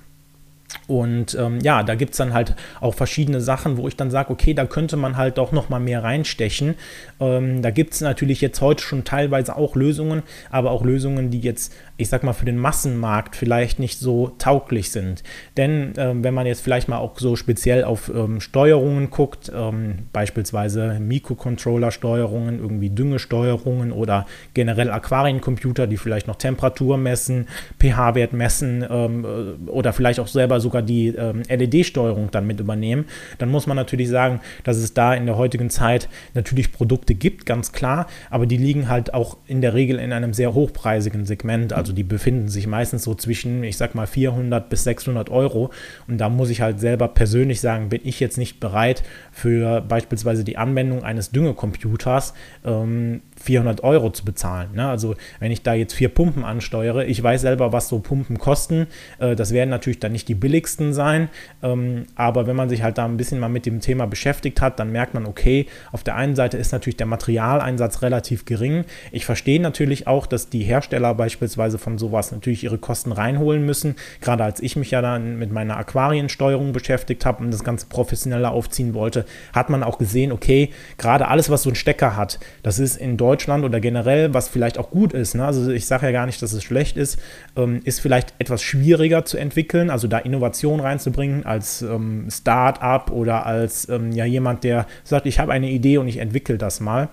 und 0.88 1.36
ähm, 1.36 1.60
ja, 1.62 1.84
da 1.84 1.96
gibt 1.96 2.12
es 2.12 2.18
dann 2.18 2.34
halt 2.34 2.56
auch 2.80 2.94
verschiedene 2.94 3.42
Sachen, 3.42 3.78
wo 3.78 3.88
ich 3.88 3.96
dann 3.96 4.12
sage, 4.12 4.32
okay, 4.32 4.54
da 4.54 4.66
könnte 4.66 4.96
man 4.96 5.18
halt 5.18 5.38
doch 5.38 5.52
noch 5.52 5.70
mal 5.70 5.80
mehr 5.80 6.04
reinstechen. 6.04 6.76
Ähm, 7.20 7.62
da 7.62 7.72
gibt 7.72 7.94
es 7.94 8.02
natürlich 8.02 8.42
jetzt 8.42 8.62
heute 8.62 8.84
schon 8.84 9.04
teilweise 9.04 9.56
auch 9.58 9.76
Lösungen, 9.76 10.24
aber 10.50 10.72
auch 10.72 10.84
Lösungen, 10.84 11.30
die 11.30 11.40
jetzt, 11.40 11.74
ich 11.98 12.10
sag 12.10 12.24
mal, 12.24 12.34
für 12.34 12.46
den 12.46 12.58
Massenmarkt 12.58 13.36
vielleicht 13.36 13.80
nicht 13.80 14.00
so 14.00 14.32
tauglich 14.38 14.92
sind. 14.92 15.24
Denn 15.58 15.94
ähm, 15.98 16.24
wenn 16.24 16.34
man 16.34 16.46
jetzt 16.46 16.62
vielleicht 16.62 16.88
mal 16.88 17.00
auch 17.00 17.18
so 17.20 17.36
speziell 17.36 17.84
auf 17.84 18.10
ähm, 18.14 18.40
Steuerungen 18.40 19.10
guckt, 19.10 19.52
ähm, 19.54 20.08
beispielsweise 20.14 21.00
Mikrocontroller-Steuerungen, 21.00 22.60
irgendwie 22.60 22.90
Düngesteuerungen 22.90 23.92
oder 23.92 24.26
generell 24.54 24.92
Aquariencomputer, 24.92 25.88
die 25.88 25.98
vielleicht 25.98 26.28
noch 26.28 26.36
Temperatur 26.36 26.98
messen, 26.98 27.48
pH-Wert 27.80 28.34
messen 28.34 28.86
ähm, 28.90 29.26
äh, 29.26 29.70
oder 29.70 29.94
vielleicht 29.94 30.20
auch 30.20 30.28
selber 30.28 30.60
sogar 30.68 30.82
die 30.82 31.08
ähm, 31.08 31.44
LED-Steuerung 31.48 32.30
dann 32.32 32.46
mit 32.46 32.60
übernehmen, 32.60 33.06
dann 33.38 33.50
muss 33.50 33.68
man 33.68 33.78
natürlich 33.78 34.10
sagen, 34.10 34.42
dass 34.66 34.76
es 34.76 34.94
da 34.94 35.14
in 35.14 35.26
der 35.26 35.38
heutigen 35.38 35.70
Zeit 35.70 36.10
natürlich 36.34 36.74
Produkte 36.74 37.16
gibt, 37.16 37.46
ganz 37.46 37.72
klar, 37.72 38.08
aber 38.30 38.46
die 38.46 38.58
liegen 38.58 38.90
halt 38.90 39.14
auch 39.14 39.38
in 39.48 39.62
der 39.62 39.74
Regel 39.74 39.98
in 40.00 40.12
einem 40.12 40.34
sehr 40.34 40.54
hochpreisigen 40.54 41.26
Segment. 41.26 41.72
Also 41.72 41.94
die 41.94 42.04
befinden 42.04 42.50
sich 42.50 42.68
meistens 42.68 43.04
so 43.04 43.16
zwischen, 43.16 43.64
ich 43.64 43.78
sag 43.78 43.96
mal, 43.96 44.08
400 44.08 44.70
bis 44.70 44.84
600 44.84 45.30
Euro. 45.30 45.72
Und 46.08 46.18
da 46.18 46.28
muss 46.28 46.50
ich 46.50 46.60
halt 46.60 46.82
selber 46.82 47.08
persönlich 47.08 47.62
sagen, 47.62 47.90
bin 47.90 48.02
ich 48.04 48.20
jetzt 48.20 48.38
nicht 48.38 48.60
bereit 48.60 49.04
für 49.32 49.82
beispielsweise 49.82 50.44
die 50.44 50.58
Anwendung 50.58 51.04
eines 51.04 51.32
Düngecomputers 51.32 52.34
ähm, 52.66 53.22
400 53.40 53.84
Euro 53.84 54.10
zu 54.10 54.26
bezahlen. 54.26 54.70
Ne? 54.74 54.88
Also 54.88 55.16
wenn 55.40 55.52
ich 55.52 55.62
da 55.62 55.74
jetzt 55.74 55.94
vier 55.94 56.10
Pumpen 56.10 56.44
ansteuere, 56.44 57.06
ich 57.06 57.22
weiß 57.22 57.42
selber, 57.42 57.72
was 57.72 57.88
so 57.88 58.00
Pumpen 58.00 58.40
kosten. 58.40 58.88
Äh, 59.20 59.36
das 59.36 59.54
werden 59.54 59.70
natürlich 59.70 60.00
dann 60.00 60.12
nicht 60.12 60.28
die 60.28 60.36
billigsten 60.36 60.94
sein, 60.94 61.30
ähm, 61.62 62.06
aber 62.16 62.48
wenn 62.48 62.56
man 62.56 62.70
sich 62.70 62.84
halt 62.84 62.98
da 62.98 63.06
ein 63.06 63.18
bisschen 63.18 63.40
mal 63.40 63.50
mit 63.50 63.66
dem 63.66 63.80
Thema 63.80 64.08
beschäftigt 64.08 64.62
hat, 64.62 64.80
dann 64.80 64.92
merkt 64.92 65.14
man, 65.14 65.26
okay, 65.26 65.68
auf 65.92 66.04
der 66.04 66.16
einen 66.16 66.36
Seite 66.36 66.58
ist 66.58 66.72
natürlich 66.72 66.98
der 66.98 67.06
Materialeinsatz 67.06 68.02
relativ 68.02 68.46
gering. 68.46 68.86
Ich 69.12 69.26
verstehe 69.26 69.60
natürlich 69.60 70.08
auch, 70.08 70.26
dass 70.26 70.50
die 70.50 70.64
Hersteller 70.64 71.14
beispielsweise 71.14 71.78
von 71.78 71.98
sowas 71.98 72.32
natürlich 72.32 72.64
ihre 72.64 72.78
Kosten 72.78 73.12
reinholen 73.12 73.66
müssen. 73.66 73.96
Gerade 74.22 74.44
als 74.44 74.62
ich 74.62 74.76
mich 74.76 74.92
ja 74.92 75.02
dann 75.02 75.38
mit 75.38 75.52
meiner 75.52 75.78
Aquariensteuerung 75.78 76.74
beschäftigt 76.74 77.26
habe 77.26 77.44
und 77.44 77.52
das 77.52 77.64
Ganze 77.64 77.88
professioneller 77.88 78.52
aufziehen 78.52 78.94
wollte, 78.94 79.26
hat 79.54 79.70
man 79.70 79.84
auch 79.84 79.98
gesehen, 79.98 80.32
okay, 80.32 80.70
gerade 80.98 81.28
alles, 81.28 81.50
was 81.50 81.64
so 81.64 81.70
einen 81.70 81.76
Stecker 81.76 82.16
hat, 82.16 82.40
das 82.64 82.80
ist 82.80 82.98
in 82.98 83.18
Deutschland 83.18 83.27
Deutschland 83.28 83.66
oder 83.66 83.82
generell, 83.82 84.34
was 84.34 84.48
vielleicht 84.48 84.78
auch 84.78 84.90
gut 84.90 85.12
ist, 85.12 85.36
ne? 85.36 85.46
also 85.46 85.70
ich 85.70 85.86
sage 85.86 86.06
ja 86.06 86.14
gar 86.14 86.26
nicht, 86.26 86.42
dass 86.42 86.54
es 86.54 86.64
schlecht 86.64 86.96
ist, 86.96 87.20
ähm, 87.58 87.82
ist 87.84 88.00
vielleicht 88.00 88.34
etwas 88.40 88.62
schwieriger 88.62 89.26
zu 89.26 89.38
entwickeln, 89.38 89.90
also 89.90 90.08
da 90.08 90.18
Innovation 90.18 90.80
reinzubringen 90.80 91.46
als 91.46 91.82
ähm, 91.82 92.30
Start-up 92.32 93.12
oder 93.12 93.46
als 93.46 93.90
ähm, 93.90 94.14
ja 94.14 94.24
jemand, 94.24 94.64
der 94.64 94.88
sagt, 95.04 95.26
ich 95.26 95.40
habe 95.40 95.52
eine 95.52 95.70
Idee 95.70 95.98
und 95.98 96.08
ich 96.08 96.20
entwickle 96.20 96.58
das 96.58 96.80
mal. 96.80 97.10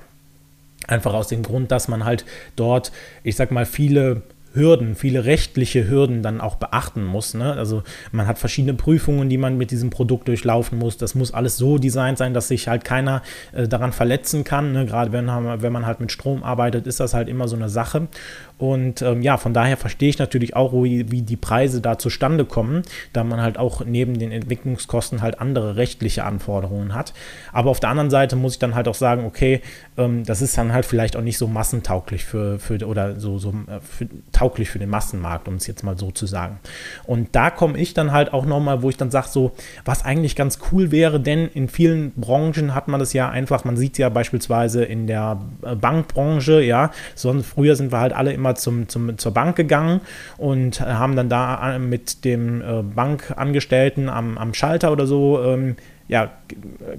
Einfach 0.87 1.15
aus 1.15 1.27
dem 1.27 1.43
Grund, 1.43 1.73
dass 1.73 1.89
man 1.89 2.05
halt 2.05 2.25
dort, 2.55 2.93
ich 3.25 3.35
sag 3.35 3.51
mal, 3.51 3.67
viele 3.67 4.23
Hürden, 4.55 4.95
viele 4.95 5.25
rechtliche 5.25 5.89
Hürden 5.89 6.23
dann 6.23 6.41
auch 6.41 6.55
beachten 6.57 7.05
muss. 7.05 7.35
Ne? 7.35 7.53
Also 7.53 7.83
man 8.13 8.27
hat 8.27 8.39
verschiedene 8.39 8.75
Prüfungen, 8.75 9.29
die 9.29 9.39
man 9.39 9.57
mit 9.59 9.71
diesem 9.71 9.91
Produkt 9.91 10.29
durchlaufen 10.29 10.79
muss. 10.79 10.97
Das 10.97 11.15
muss 11.15 11.35
alles 11.35 11.57
so 11.57 11.79
designt 11.79 12.19
sein, 12.19 12.35
dass 12.35 12.49
sich 12.49 12.69
halt 12.69 12.85
keiner 12.85 13.23
äh, 13.53 13.67
daran 13.67 13.93
verletzen 13.93 14.45
kann. 14.45 14.73
Ne? 14.73 14.87
Gerade 14.87 15.13
wenn, 15.13 15.27
wenn 15.27 15.73
man 15.73 15.87
halt 15.87 16.01
mit 16.01 16.13
Strom 16.13 16.43
arbeitet, 16.43 16.87
ist 16.87 17.01
das 17.01 17.15
halt 17.15 17.29
immer 17.29 17.49
so 17.49 17.57
eine 17.57 17.69
Sache. 17.69 18.09
Und 18.57 19.03
ähm, 19.03 19.21
ja, 19.21 19.37
von 19.37 19.53
daher 19.53 19.77
verstehe 19.77 20.09
ich 20.09 20.19
natürlich 20.19 20.55
auch, 20.55 20.73
wie, 20.73 21.11
wie 21.11 21.23
die 21.23 21.37
Preise 21.37 21.81
da 21.81 21.99
zustande 21.99 22.45
kommen, 22.45 22.83
da 23.13 23.25
man 23.25 23.41
halt 23.41 23.59
auch 23.59 23.85
neben 23.85 24.19
den 24.19 24.31
Entwicklungskosten 24.31 25.23
halt 25.23 25.41
andere 25.41 25.77
rechtliche 25.77 26.25
Anforderungen 26.25 26.95
hat. 26.95 27.15
Aber 27.53 27.71
auf 27.71 27.81
der 27.81 27.91
anderen 27.91 28.11
Seite 28.11 28.37
muss 28.37 28.55
ich 28.55 28.59
dann 28.61 28.77
halt 28.77 28.87
auch 28.87 28.95
sagen, 28.95 29.25
okay, 29.25 29.61
ähm, 29.97 30.25
das 30.25 30.41
ist 30.41 30.57
dann 30.57 30.73
halt 30.73 30.85
vielleicht 30.85 31.17
auch 31.17 31.23
nicht 31.23 31.39
so 31.39 31.49
massentauglich 31.49 32.25
für, 32.25 32.59
für 32.61 32.87
oder 32.87 33.19
so, 33.19 33.39
so 33.39 33.51
äh, 33.51 33.81
für, 33.81 34.07
tauglich 34.31 34.71
für 34.71 34.79
den 34.79 34.89
Massenmarkt, 34.89 35.49
um 35.49 35.55
es 35.55 35.67
jetzt 35.67 35.83
mal 35.83 35.99
so 35.99 36.13
zu 36.13 36.27
sagen. 36.27 36.61
Und 37.07 37.35
da 37.35 37.51
komme 37.51 37.77
ich 37.79 37.93
dann 37.93 38.13
halt 38.13 38.33
auch 38.33 38.47
nochmal, 38.47 38.83
wo 38.83 38.89
ich 38.89 38.97
dann 38.97 39.11
sage, 39.11 39.29
so, 39.29 39.53
was 39.85 40.05
eigentlich 40.05 40.37
ganz 40.37 40.59
cool 40.71 40.93
wäre, 40.93 41.19
denn 41.19 41.49
in 41.49 41.69
vielen 41.69 42.13
Branchen 42.13 42.75
hat 42.75 42.87
man 42.87 43.01
das 43.01 43.13
ja 43.13 43.29
einfach, 43.29 43.65
man 43.65 43.77
sieht 43.77 43.99
ja 43.99 44.11
beispielsweise 44.11 44.85
in 44.85 45.09
der 45.09 45.41
äh, 45.63 45.75
Bankbranche, 45.75 46.63
ja, 46.63 46.93
sonst 47.17 47.47
früher 47.47 47.75
sind 47.75 47.91
wir 47.91 47.99
halt 47.99 48.13
alle 48.13 48.33
immer 48.33 48.44
zum, 48.55 48.89
zum, 48.89 49.17
zur 49.19 49.33
Bank 49.33 49.57
gegangen 49.57 50.01
und 50.37 50.81
haben 50.81 51.17
dann 51.17 51.29
da 51.29 51.75
äh, 51.75 51.79
mit 51.79 52.25
dem 52.25 52.63
Bankangestellten 52.95 54.09
am, 54.09 54.39
am 54.39 54.55
Schalter 54.55 54.93
oder 54.93 55.07
so 55.07 55.43
ähm, 55.43 55.77
ja, 56.07 56.31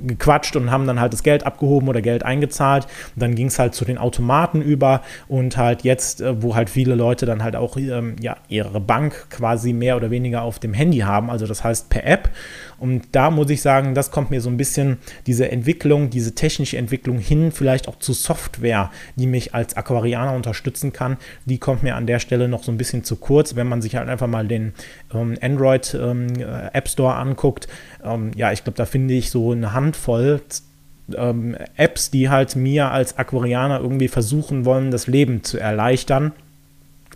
gequatscht 0.05 0.55
und 0.55 0.71
haben 0.71 0.87
dann 0.87 0.99
halt 0.99 1.13
das 1.13 1.21
Geld 1.21 1.45
abgehoben 1.45 1.87
oder 1.87 2.01
Geld 2.01 2.23
eingezahlt. 2.23 2.85
Und 3.15 3.21
dann 3.21 3.35
ging 3.35 3.47
es 3.47 3.59
halt 3.59 3.75
zu 3.75 3.85
den 3.85 3.97
Automaten 3.97 4.61
über 4.61 5.01
und 5.27 5.57
halt 5.57 5.83
jetzt, 5.83 6.21
äh, 6.21 6.41
wo 6.41 6.55
halt 6.55 6.69
viele 6.69 6.95
Leute 6.95 7.25
dann 7.25 7.43
halt 7.43 7.55
auch 7.55 7.77
ähm, 7.77 8.15
ja, 8.19 8.37
ihre 8.47 8.79
Bank 8.79 9.27
quasi 9.29 9.73
mehr 9.73 9.95
oder 9.95 10.09
weniger 10.09 10.41
auf 10.41 10.57
dem 10.57 10.73
Handy 10.73 10.99
haben, 10.99 11.29
also 11.29 11.45
das 11.45 11.63
heißt 11.63 11.89
per 11.89 12.05
App. 12.05 12.29
Und 12.79 13.07
da 13.13 13.31
muss 13.31 13.49
ich 13.49 13.61
sagen, 13.61 13.95
das 13.95 14.11
kommt 14.11 14.31
mir 14.31 14.41
so 14.41 14.49
ein 14.49 14.57
bisschen 14.57 14.97
diese 15.27 15.51
Entwicklung, 15.51 16.09
diese 16.09 16.35
technische 16.35 16.77
Entwicklung 16.77 17.19
hin, 17.19 17.51
vielleicht 17.51 17.87
auch 17.87 17.99
zu 17.99 18.13
Software, 18.13 18.91
die 19.15 19.27
mich 19.27 19.53
als 19.53 19.77
Aquarianer 19.77 20.33
unterstützen 20.33 20.93
kann, 20.93 21.17
die 21.45 21.57
kommt 21.57 21.83
mir 21.83 21.95
an 21.95 22.07
der 22.07 22.19
Stelle 22.19 22.47
noch 22.47 22.63
so 22.63 22.71
ein 22.71 22.77
bisschen 22.77 23.03
zu 23.03 23.15
kurz, 23.15 23.55
wenn 23.55 23.67
man 23.67 23.81
sich 23.81 23.95
halt 23.95 24.09
einfach 24.09 24.27
mal 24.27 24.47
den 24.47 24.73
ähm, 25.13 25.37
Android 25.41 25.97
ähm, 25.99 26.27
App 26.73 26.87
Store 26.87 27.15
anguckt. 27.15 27.67
Ähm, 28.03 28.31
ja, 28.35 28.51
ich 28.51 28.63
glaube, 28.63 28.77
da 28.77 28.85
finde 28.85 29.13
ich 29.13 29.29
so 29.29 29.51
eine 29.51 29.73
Handvoll 29.73 30.41
ähm, 31.15 31.55
Apps, 31.75 32.09
die 32.11 32.29
halt 32.29 32.55
mir 32.55 32.91
als 32.91 33.17
Aquarianer 33.17 33.79
irgendwie 33.79 34.07
versuchen 34.07 34.65
wollen, 34.65 34.91
das 34.91 35.07
Leben 35.07 35.43
zu 35.43 35.59
erleichtern. 35.59 36.33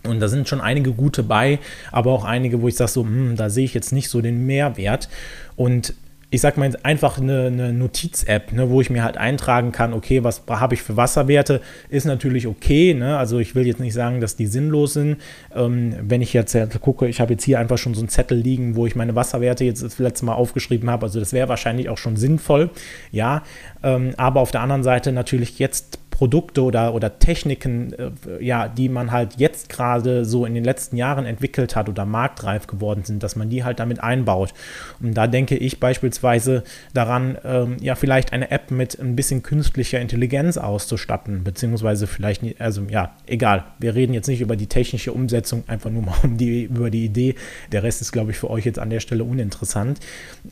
Und 0.06 0.20
da 0.20 0.28
sind 0.28 0.48
schon 0.48 0.60
einige 0.60 0.92
gute 0.92 1.22
bei, 1.22 1.58
aber 1.92 2.12
auch 2.12 2.24
einige, 2.24 2.62
wo 2.62 2.68
ich 2.68 2.76
sage 2.76 2.90
so, 2.90 3.02
hm, 3.02 3.36
da 3.36 3.50
sehe 3.50 3.64
ich 3.64 3.74
jetzt 3.74 3.92
nicht 3.92 4.08
so 4.08 4.20
den 4.20 4.46
Mehrwert. 4.46 5.08
Und 5.56 5.94
ich 6.32 6.40
sag 6.40 6.56
mal 6.56 6.70
einfach 6.84 7.18
eine, 7.18 7.46
eine 7.46 7.72
Notiz-App, 7.72 8.52
ne, 8.52 8.70
wo 8.70 8.80
ich 8.80 8.88
mir 8.88 9.02
halt 9.02 9.16
eintragen 9.16 9.72
kann, 9.72 9.92
okay, 9.92 10.22
was 10.22 10.42
habe 10.48 10.74
ich 10.74 10.82
für 10.82 10.96
Wasserwerte, 10.96 11.60
ist 11.88 12.04
natürlich 12.04 12.46
okay. 12.46 12.94
Ne? 12.94 13.18
Also 13.18 13.40
ich 13.40 13.56
will 13.56 13.66
jetzt 13.66 13.80
nicht 13.80 13.94
sagen, 13.94 14.20
dass 14.20 14.36
die 14.36 14.46
sinnlos 14.46 14.92
sind. 14.92 15.16
Ähm, 15.54 15.96
wenn 16.00 16.22
ich 16.22 16.32
jetzt 16.32 16.56
gucke, 16.80 17.08
ich 17.08 17.20
habe 17.20 17.32
jetzt 17.32 17.44
hier 17.44 17.58
einfach 17.58 17.78
schon 17.78 17.94
so 17.94 18.00
einen 18.00 18.08
Zettel 18.08 18.38
liegen, 18.38 18.76
wo 18.76 18.86
ich 18.86 18.94
meine 18.94 19.16
Wasserwerte 19.16 19.64
jetzt 19.64 19.82
das 19.82 19.98
letzte 19.98 20.24
Mal 20.24 20.34
aufgeschrieben 20.34 20.88
habe. 20.88 21.06
Also 21.06 21.18
das 21.18 21.32
wäre 21.32 21.48
wahrscheinlich 21.48 21.88
auch 21.88 21.98
schon 21.98 22.16
sinnvoll, 22.16 22.70
ja. 23.10 23.42
Ähm, 23.82 24.14
aber 24.16 24.40
auf 24.40 24.52
der 24.52 24.60
anderen 24.60 24.84
Seite 24.84 25.10
natürlich 25.10 25.58
jetzt 25.58 25.99
Produkte 26.20 26.62
oder, 26.62 26.92
oder 26.92 27.18
Techniken, 27.18 27.94
äh, 27.94 28.44
ja, 28.44 28.68
die 28.68 28.90
man 28.90 29.10
halt 29.10 29.36
jetzt 29.38 29.70
gerade 29.70 30.26
so 30.26 30.44
in 30.44 30.52
den 30.52 30.64
letzten 30.64 30.98
Jahren 30.98 31.24
entwickelt 31.24 31.74
hat 31.76 31.88
oder 31.88 32.04
marktreif 32.04 32.66
geworden 32.66 33.04
sind, 33.04 33.22
dass 33.22 33.36
man 33.36 33.48
die 33.48 33.64
halt 33.64 33.80
damit 33.80 34.02
einbaut. 34.02 34.52
Und 35.00 35.14
da 35.14 35.26
denke 35.26 35.56
ich 35.56 35.80
beispielsweise 35.80 36.62
daran, 36.92 37.38
ähm, 37.42 37.78
ja, 37.80 37.94
vielleicht 37.94 38.34
eine 38.34 38.50
App 38.50 38.70
mit 38.70 39.00
ein 39.00 39.16
bisschen 39.16 39.42
künstlicher 39.42 39.98
Intelligenz 39.98 40.58
auszustatten, 40.58 41.42
beziehungsweise 41.42 42.06
vielleicht, 42.06 42.42
also 42.60 42.82
ja, 42.90 43.12
egal, 43.26 43.64
wir 43.78 43.94
reden 43.94 44.12
jetzt 44.12 44.28
nicht 44.28 44.42
über 44.42 44.56
die 44.56 44.66
technische 44.66 45.14
Umsetzung, 45.14 45.64
einfach 45.68 45.88
nur 45.88 46.02
mal 46.02 46.16
um 46.22 46.36
die, 46.36 46.64
über 46.64 46.90
die 46.90 47.06
Idee. 47.06 47.34
Der 47.72 47.82
Rest 47.82 48.02
ist, 48.02 48.12
glaube 48.12 48.32
ich, 48.32 48.36
für 48.36 48.50
euch 48.50 48.66
jetzt 48.66 48.78
an 48.78 48.90
der 48.90 49.00
Stelle 49.00 49.24
uninteressant. 49.24 50.00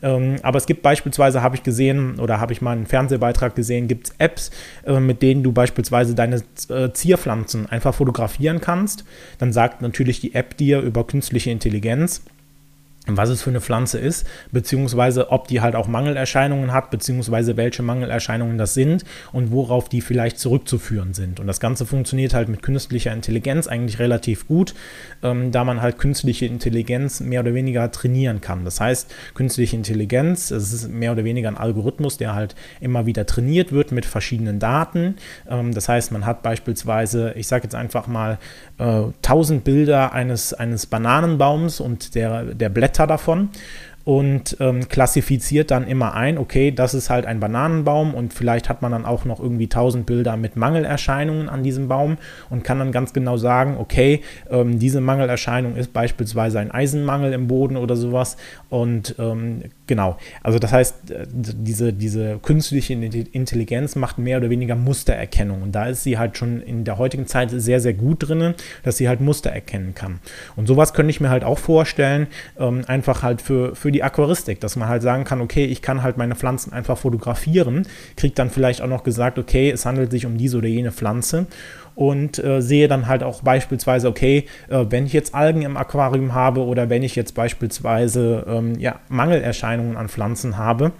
Ähm, 0.01 0.37
aber 0.41 0.57
es 0.57 0.65
gibt 0.65 0.81
beispielsweise, 0.81 1.43
habe 1.43 1.55
ich 1.55 1.61
gesehen, 1.61 2.19
oder 2.19 2.39
habe 2.39 2.53
ich 2.53 2.61
mal 2.63 2.71
einen 2.71 2.87
Fernsehbeitrag 2.87 3.55
gesehen, 3.55 3.87
gibt 3.87 4.07
es 4.07 4.15
Apps, 4.17 4.49
äh, 4.87 4.99
mit 4.99 5.21
denen 5.21 5.43
du 5.43 5.58
beispielsweise 5.59 6.15
deine 6.15 6.41
äh, 6.69 6.93
Zierpflanzen 6.93 7.65
einfach 7.65 7.93
fotografieren 7.93 8.61
kannst. 8.61 9.03
Dann 9.39 9.51
sagt 9.51 9.81
natürlich 9.81 10.21
die 10.21 10.33
App 10.33 10.55
dir 10.55 10.79
über 10.79 11.05
künstliche 11.05 11.51
Intelligenz, 11.51 12.21
was 13.17 13.29
es 13.29 13.41
für 13.41 13.49
eine 13.49 13.61
Pflanze 13.61 13.99
ist, 13.99 14.25
beziehungsweise 14.51 15.31
ob 15.31 15.47
die 15.47 15.61
halt 15.61 15.75
auch 15.75 15.87
Mangelerscheinungen 15.87 16.73
hat, 16.73 16.91
beziehungsweise 16.91 17.57
welche 17.57 17.83
Mangelerscheinungen 17.83 18.57
das 18.57 18.73
sind 18.73 19.05
und 19.31 19.51
worauf 19.51 19.89
die 19.89 20.01
vielleicht 20.01 20.39
zurückzuführen 20.39 21.13
sind. 21.13 21.39
Und 21.39 21.47
das 21.47 21.59
Ganze 21.59 21.85
funktioniert 21.85 22.33
halt 22.33 22.49
mit 22.49 22.61
künstlicher 22.61 23.13
Intelligenz 23.13 23.67
eigentlich 23.67 23.99
relativ 23.99 24.47
gut, 24.47 24.73
ähm, 25.23 25.51
da 25.51 25.63
man 25.63 25.81
halt 25.81 25.97
künstliche 25.97 26.45
Intelligenz 26.45 27.19
mehr 27.19 27.41
oder 27.41 27.53
weniger 27.53 27.91
trainieren 27.91 28.41
kann. 28.41 28.65
Das 28.65 28.79
heißt, 28.79 29.13
künstliche 29.33 29.75
Intelligenz, 29.75 30.51
es 30.51 30.73
ist 30.73 30.89
mehr 30.89 31.11
oder 31.11 31.23
weniger 31.23 31.49
ein 31.49 31.57
Algorithmus, 31.57 32.17
der 32.17 32.35
halt 32.35 32.55
immer 32.79 33.05
wieder 33.05 33.25
trainiert 33.25 33.71
wird 33.71 33.91
mit 33.91 34.05
verschiedenen 34.05 34.59
Daten. 34.59 35.15
Ähm, 35.49 35.73
das 35.73 35.89
heißt, 35.89 36.11
man 36.11 36.25
hat 36.25 36.43
beispielsweise, 36.43 37.33
ich 37.35 37.47
sage 37.47 37.63
jetzt 37.63 37.75
einfach 37.75 38.07
mal, 38.07 38.37
äh, 38.77 39.03
1000 39.21 39.63
Bilder 39.63 40.13
eines, 40.13 40.53
eines 40.53 40.85
Bananenbaums 40.85 41.79
und 41.79 42.15
der, 42.15 42.45
der 42.45 42.69
Blätter 42.69 42.98
Blätter 42.99 43.07
davon 43.07 43.49
und 44.05 44.57
ähm, 44.59 44.87
klassifiziert 44.89 45.71
dann 45.71 45.85
immer 45.85 46.15
ein, 46.15 46.37
okay, 46.37 46.71
das 46.71 46.93
ist 46.93 47.09
halt 47.09 47.25
ein 47.25 47.39
Bananenbaum 47.39 48.15
und 48.15 48.33
vielleicht 48.33 48.67
hat 48.67 48.81
man 48.81 48.91
dann 48.91 49.05
auch 49.05 49.25
noch 49.25 49.39
irgendwie 49.39 49.65
1000 49.65 50.05
Bilder 50.05 50.35
mit 50.35 50.55
Mangelerscheinungen 50.55 51.47
an 51.47 51.63
diesem 51.63 51.87
Baum 51.87 52.17
und 52.49 52.63
kann 52.63 52.79
dann 52.79 52.91
ganz 52.91 53.13
genau 53.13 53.37
sagen, 53.37 53.75
okay, 53.77 54.21
ähm, 54.49 54.79
diese 54.79 55.01
Mangelerscheinung 55.01 55.75
ist 55.75 55.93
beispielsweise 55.93 56.59
ein 56.59 56.71
Eisenmangel 56.71 57.33
im 57.33 57.47
Boden 57.47 57.77
oder 57.77 57.95
sowas 57.95 58.37
und 58.69 59.15
ähm, 59.19 59.63
genau, 59.89 60.17
also 60.41 60.57
das 60.57 60.71
heißt, 60.71 61.11
äh, 61.11 61.27
diese, 61.29 61.93
diese 61.93 62.39
künstliche 62.39 62.93
Intelligenz 62.93 63.95
macht 63.95 64.17
mehr 64.17 64.37
oder 64.37 64.49
weniger 64.49 64.75
Mustererkennung. 64.75 65.61
Und 65.61 65.73
da 65.73 65.87
ist 65.87 66.03
sie 66.03 66.17
halt 66.17 66.37
schon 66.37 66.61
in 66.61 66.83
der 66.83 66.97
heutigen 66.97 67.27
Zeit 67.27 67.51
sehr, 67.51 67.79
sehr 67.79 67.93
gut 67.93 68.27
drin, 68.27 68.55
dass 68.83 68.97
sie 68.97 69.07
halt 69.07 69.21
Muster 69.21 69.51
erkennen 69.51 69.93
kann. 69.93 70.19
Und 70.55 70.67
sowas 70.67 70.93
könnte 70.93 71.11
ich 71.11 71.21
mir 71.21 71.29
halt 71.29 71.43
auch 71.43 71.59
vorstellen, 71.59 72.27
ähm, 72.57 72.85
einfach 72.87 73.21
halt 73.21 73.41
für, 73.41 73.75
für 73.75 73.91
die 73.91 73.99
die 73.99 74.03
Aquaristik, 74.03 74.61
dass 74.61 74.77
man 74.77 74.87
halt 74.87 75.01
sagen 75.01 75.25
kann, 75.25 75.41
okay, 75.41 75.65
ich 75.65 75.81
kann 75.81 76.03
halt 76.03 76.17
meine 76.17 76.35
Pflanzen 76.35 76.71
einfach 76.71 76.97
fotografieren, 76.97 77.85
kriegt 78.15 78.39
dann 78.39 78.49
vielleicht 78.49 78.81
auch 78.81 78.87
noch 78.87 79.03
gesagt, 79.03 79.37
okay, 79.37 79.69
es 79.71 79.85
handelt 79.85 80.11
sich 80.11 80.25
um 80.25 80.37
diese 80.37 80.57
oder 80.59 80.69
jene 80.69 80.93
Pflanze 80.93 81.47
und 81.99 82.41
äh, 82.41 82.61
sehe 82.61 82.87
dann 82.87 83.07
halt 83.07 83.23
auch 83.23 83.41
beispielsweise, 83.41 84.07
okay, 84.07 84.45
äh, 84.69 84.85
wenn 84.87 85.05
ich 85.05 85.11
jetzt 85.11 85.35
Algen 85.35 85.63
im 85.63 85.75
Aquarium 85.75 86.33
habe 86.33 86.61
oder 86.61 86.89
wenn 86.89 87.03
ich 87.03 87.13
jetzt 87.17 87.35
beispielsweise 87.35 88.45
ähm, 88.47 88.79
ja, 88.79 89.01
Mangelerscheinungen 89.09 89.97
an 89.97 90.07
Pflanzen 90.07 90.55
habe, 90.55 90.93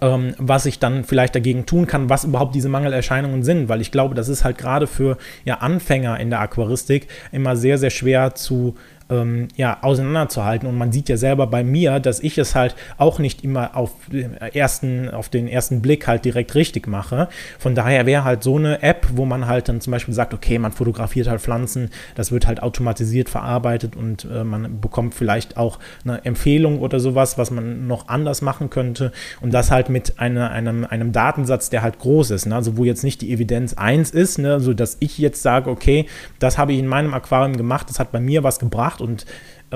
ähm, 0.00 0.34
was 0.38 0.64
ich 0.64 0.78
dann 0.78 1.04
vielleicht 1.04 1.34
dagegen 1.34 1.66
tun 1.66 1.86
kann, 1.86 2.08
was 2.08 2.24
überhaupt 2.24 2.54
diese 2.54 2.70
Mangelerscheinungen 2.70 3.42
sind, 3.42 3.68
weil 3.68 3.82
ich 3.82 3.90
glaube, 3.90 4.14
das 4.14 4.30
ist 4.30 4.42
halt 4.42 4.56
gerade 4.56 4.86
für 4.86 5.18
ja, 5.44 5.56
Anfänger 5.58 6.18
in 6.18 6.30
der 6.30 6.40
Aquaristik 6.40 7.06
immer 7.30 7.54
sehr, 7.54 7.76
sehr 7.76 7.90
schwer 7.90 8.34
zu 8.34 8.76
ähm, 9.10 9.48
ja, 9.56 9.78
auseinanderzuhalten. 9.82 10.68
Und 10.68 10.76
man 10.76 10.92
sieht 10.92 11.08
ja 11.08 11.16
selber 11.16 11.46
bei 11.46 11.62
mir, 11.62 12.00
dass 12.00 12.20
ich 12.20 12.38
es 12.38 12.54
halt 12.54 12.74
auch 12.96 13.18
nicht 13.18 13.44
immer 13.44 13.76
auf 13.76 13.90
den 14.10 14.36
ersten, 14.36 15.10
auf 15.10 15.28
den 15.28 15.48
ersten 15.48 15.82
Blick 15.82 16.06
halt 16.06 16.24
direkt 16.24 16.54
richtig 16.54 16.86
mache. 16.86 17.28
Von 17.58 17.74
daher 17.74 18.06
wäre 18.06 18.24
halt 18.24 18.42
so 18.42 18.56
eine 18.56 18.82
App, 18.82 19.06
wo 19.14 19.24
man 19.24 19.46
halt 19.46 19.68
dann 19.68 19.80
zum 19.80 19.90
Beispiel 19.90 20.14
sagt, 20.14 20.34
okay, 20.34 20.58
man 20.58 20.72
fotografiert 20.72 21.28
halt 21.28 21.40
Pflanzen, 21.40 21.90
das 22.14 22.32
wird 22.32 22.46
halt 22.46 22.62
automatisiert 22.62 23.28
verarbeitet 23.28 23.96
und 23.96 24.26
äh, 24.30 24.44
man 24.44 24.80
bekommt 24.80 25.14
vielleicht 25.14 25.56
auch 25.56 25.78
eine 26.04 26.24
Empfehlung 26.24 26.80
oder 26.80 27.00
sowas, 27.00 27.38
was 27.38 27.50
man 27.50 27.86
noch 27.86 28.08
anders 28.08 28.42
machen 28.42 28.70
könnte. 28.70 29.12
Und 29.40 29.52
das 29.52 29.70
halt 29.70 29.88
mit 29.88 30.18
einer, 30.18 30.50
einem, 30.50 30.84
einem 30.84 31.12
Datensatz, 31.12 31.70
der 31.70 31.82
halt 31.82 31.98
groß 31.98 32.30
ist. 32.30 32.46
Ne? 32.46 32.54
Also 32.54 32.76
wo 32.76 32.84
jetzt 32.84 33.04
nicht 33.04 33.20
die 33.20 33.32
Evidenz 33.32 33.74
1 33.74 34.10
ist, 34.10 34.38
ne? 34.38 34.60
so 34.60 34.74
dass 34.74 34.96
ich 35.00 35.18
jetzt 35.18 35.42
sage, 35.42 35.70
okay, 35.70 36.06
das 36.38 36.58
habe 36.58 36.72
ich 36.72 36.78
in 36.78 36.86
meinem 36.86 37.14
Aquarium 37.14 37.56
gemacht, 37.56 37.88
das 37.88 37.98
hat 37.98 38.12
bei 38.12 38.20
mir 38.20 38.42
was 38.42 38.58
gebracht 38.58 38.93
macht 38.94 39.00
und 39.00 39.26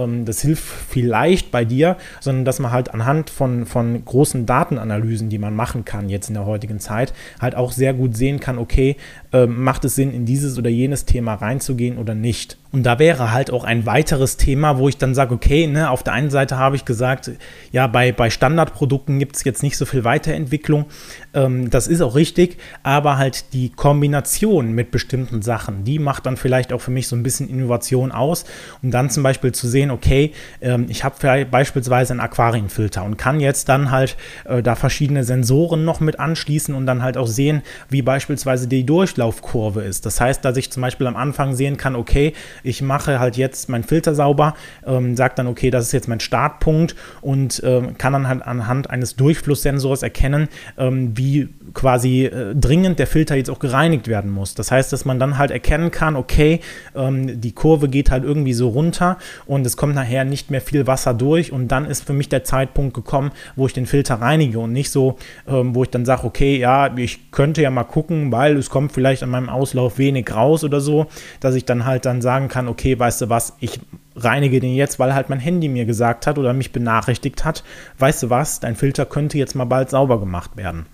das 0.07 0.43
hilft 0.43 0.65
vielleicht 0.65 1.51
bei 1.51 1.65
dir, 1.65 1.97
sondern 2.21 2.45
dass 2.45 2.59
man 2.59 2.71
halt 2.71 2.95
anhand 2.95 3.31
von, 3.31 3.67
von 3.67 4.05
großen 4.05 4.47
Datenanalysen, 4.47 5.29
die 5.29 5.39
man 5.39 5.55
machen 5.55 5.85
kann 5.85 6.09
jetzt 6.09 6.29
in 6.29 6.35
der 6.35 6.47
heutigen 6.47 6.81
Zeit, 6.81 7.13
halt 7.41 7.55
auch 7.55 7.73
sehr 7.73 7.95
gut 7.95 8.17
sehen 8.17 8.41
kann, 8.41 8.59
okay, 8.59 8.97
äh, 9.33 9.47
macht 9.47 9.85
es 9.85 9.95
Sinn, 9.95 10.13
in 10.13 10.25
dieses 10.25 10.59
oder 10.59 10.71
jenes 10.71 11.05
Thema 11.05 11.35
reinzugehen 11.35 11.99
oder 11.99 12.15
nicht. 12.15 12.57
Und 12.71 12.83
da 12.83 12.99
wäre 12.99 13.33
halt 13.33 13.51
auch 13.51 13.65
ein 13.65 13.87
weiteres 13.87 14.37
Thema, 14.37 14.77
wo 14.77 14.89
ich 14.91 14.99
dann 14.99 15.15
sage, 15.15 15.35
okay, 15.35 15.67
ne, 15.67 15.91
auf 15.91 16.03
der 16.03 16.13
einen 16.13 16.29
Seite 16.29 16.59
habe 16.59 16.77
ich 16.77 16.85
gesagt, 16.85 17.31
ja, 17.73 17.87
bei, 17.87 18.13
bei 18.13 18.29
Standardprodukten 18.29 19.19
gibt 19.19 19.37
es 19.37 19.45
jetzt 19.45 19.63
nicht 19.63 19.79
so 19.79 19.87
viel 19.87 20.05
Weiterentwicklung. 20.05 20.85
Ähm, 21.33 21.71
das 21.71 21.89
ist 21.89 22.03
auch 22.03 22.15
richtig, 22.15 22.59
aber 22.83 23.17
halt 23.17 23.55
die 23.55 23.71
Kombination 23.71 24.73
mit 24.73 24.91
bestimmten 24.91 25.41
Sachen, 25.41 25.85
die 25.85 25.99
macht 25.99 26.27
dann 26.27 26.37
vielleicht 26.37 26.75
auch 26.75 26.83
für 26.83 26.91
mich 26.91 27.09
so 27.09 27.17
ein 27.17 27.23
bisschen 27.23 27.49
Innovation 27.49 28.13
aus, 28.13 28.45
um 28.83 28.91
dann 28.91 29.09
zum 29.09 29.23
Beispiel 29.23 29.53
zu 29.53 29.67
sehen, 29.67 29.88
okay, 29.91 30.33
ähm, 30.61 30.87
ich 30.89 31.05
habe 31.05 31.45
beispielsweise 31.47 32.13
einen 32.13 32.21
Aquarienfilter 32.21 33.05
und 33.05 33.17
kann 33.17 33.41
jetzt 33.41 33.69
dann 33.69 33.91
halt 33.91 34.17
äh, 34.45 34.63
da 34.63 34.75
verschiedene 34.75 35.25
Sensoren 35.25 35.85
noch 35.85 36.01
mit 36.01 36.19
anschließen 36.19 36.75
und 36.75 36.87
dann 36.87 37.03
halt 37.03 37.17
auch 37.17 37.27
sehen, 37.27 37.63
wie 37.89 38.03
beispielsweise 38.03 38.69
die 38.69 38.85
Durchlaufkurve 38.85 39.83
ist. 39.83 40.07
Das 40.07 40.21
heißt, 40.21 40.45
dass 40.45 40.57
ich 40.57 40.71
zum 40.71 40.83
Beispiel 40.83 41.07
am 41.07 41.17
Anfang 41.17 41.55
sehen 41.55 41.77
kann, 41.77 41.97
okay, 41.97 42.33
ich 42.63 42.83
mache 42.83 43.19
halt 43.19 43.37
jetzt 43.37 43.69
meinen 43.69 43.85
Filter 43.85 44.15
sauber, 44.15 44.55
ähm, 44.87 45.17
sage 45.17 45.35
dann, 45.37 45.47
okay, 45.47 45.71
das 45.71 45.87
ist 45.87 45.93
jetzt 45.93 46.09
mein 46.09 46.21
Startpunkt 46.21 46.95
und 47.21 47.61
ähm, 47.65 47.99
kann 47.99 48.13
dann 48.13 48.29
halt 48.29 48.43
anhand 48.43 48.91
eines 48.91 49.17
Durchflusssensors 49.17 50.03
erkennen, 50.03 50.49
ähm, 50.77 51.17
wie 51.17 51.49
quasi 51.75 52.25
äh, 52.25 52.55
dringend 52.55 52.99
der 52.99 53.07
Filter 53.07 53.35
jetzt 53.35 53.51
auch 53.51 53.59
gereinigt 53.59 54.09
werden 54.09 54.31
muss. 54.31 54.55
Das 54.55 54.71
heißt, 54.71 54.93
dass 54.93 55.05
man 55.05 55.19
dann 55.19 55.39
halt 55.39 55.51
erkennen 55.51 55.91
kann, 55.91 56.17
okay, 56.17 56.61
ähm, 56.95 57.41
die 57.41 57.53
Kurve 57.53 57.89
geht 57.89 58.11
halt 58.11 58.25
irgendwie 58.25 58.53
so 58.53 58.69
runter 58.69 59.19
und 59.47 59.65
es 59.69 59.77
kommt 59.77 59.95
nachher 59.95 60.25
nicht 60.25 60.51
mehr 60.51 60.61
viel 60.61 60.87
Wasser 60.87 61.15
durch 61.15 61.53
und 61.53 61.69
dann 61.69 61.85
ist 61.85 62.05
für 62.05 62.13
mich 62.13 62.29
der 62.29 62.43
Zeitpunkt 62.43 62.95
gekommen, 62.95 63.31
wo 63.55 63.67
ich 63.67 63.75
den 63.75 63.87
Filter 63.87 64.17
reinige 64.17 64.59
und 64.59 64.73
nicht 64.73 64.91
so, 64.91 65.17
ähm, 65.47 65.75
wo 65.75 65.83
ich 65.83 65.91
dann 65.91 66.05
sage, 66.05 66.25
okay, 66.25 66.59
ja, 66.59 66.97
ich 66.97 67.31
könnte 67.31 67.63
ja 67.63 67.71
mal 67.71 67.85
gucken, 67.85 68.33
weil 68.33 68.57
es 68.57 68.71
kommt 68.71 68.93
vielleicht 68.93 69.23
an 69.23 69.31
meinem 69.31 69.49
Auslauf 69.49 69.99
wenig 69.99 70.35
raus 70.35 70.65
oder 70.65 70.81
so, 70.81 71.07
dass 71.41 71.55
ich 71.55 71.65
dann 71.67 71.85
halt 71.85 72.07
dann 72.07 72.23
sagen 72.23 72.49
kann, 72.49 72.67
okay, 72.67 72.99
weißt 72.99 73.21
du 73.21 73.29
was, 73.29 73.57
ich 73.61 73.81
reinige 74.17 74.59
den 74.59 74.75
jetzt, 74.75 74.99
weil 74.99 75.15
halt 75.15 75.29
mein 75.29 75.39
Handy 75.39 75.69
mir 75.69 75.85
gesagt 75.85 76.27
hat 76.27 76.39
oder 76.39 76.53
mich 76.53 76.73
benachrichtigt 76.73 77.45
hat, 77.45 77.63
weißt 77.99 78.25
du 78.25 78.31
was, 78.31 78.61
dein 78.61 78.75
Filter 78.75 79.07
könnte 79.07 79.39
jetzt 79.39 79.55
mal 79.55 79.67
bald 79.67 79.91
sauber 79.91 80.19
gemacht 80.19 80.57
werden. 80.57 80.87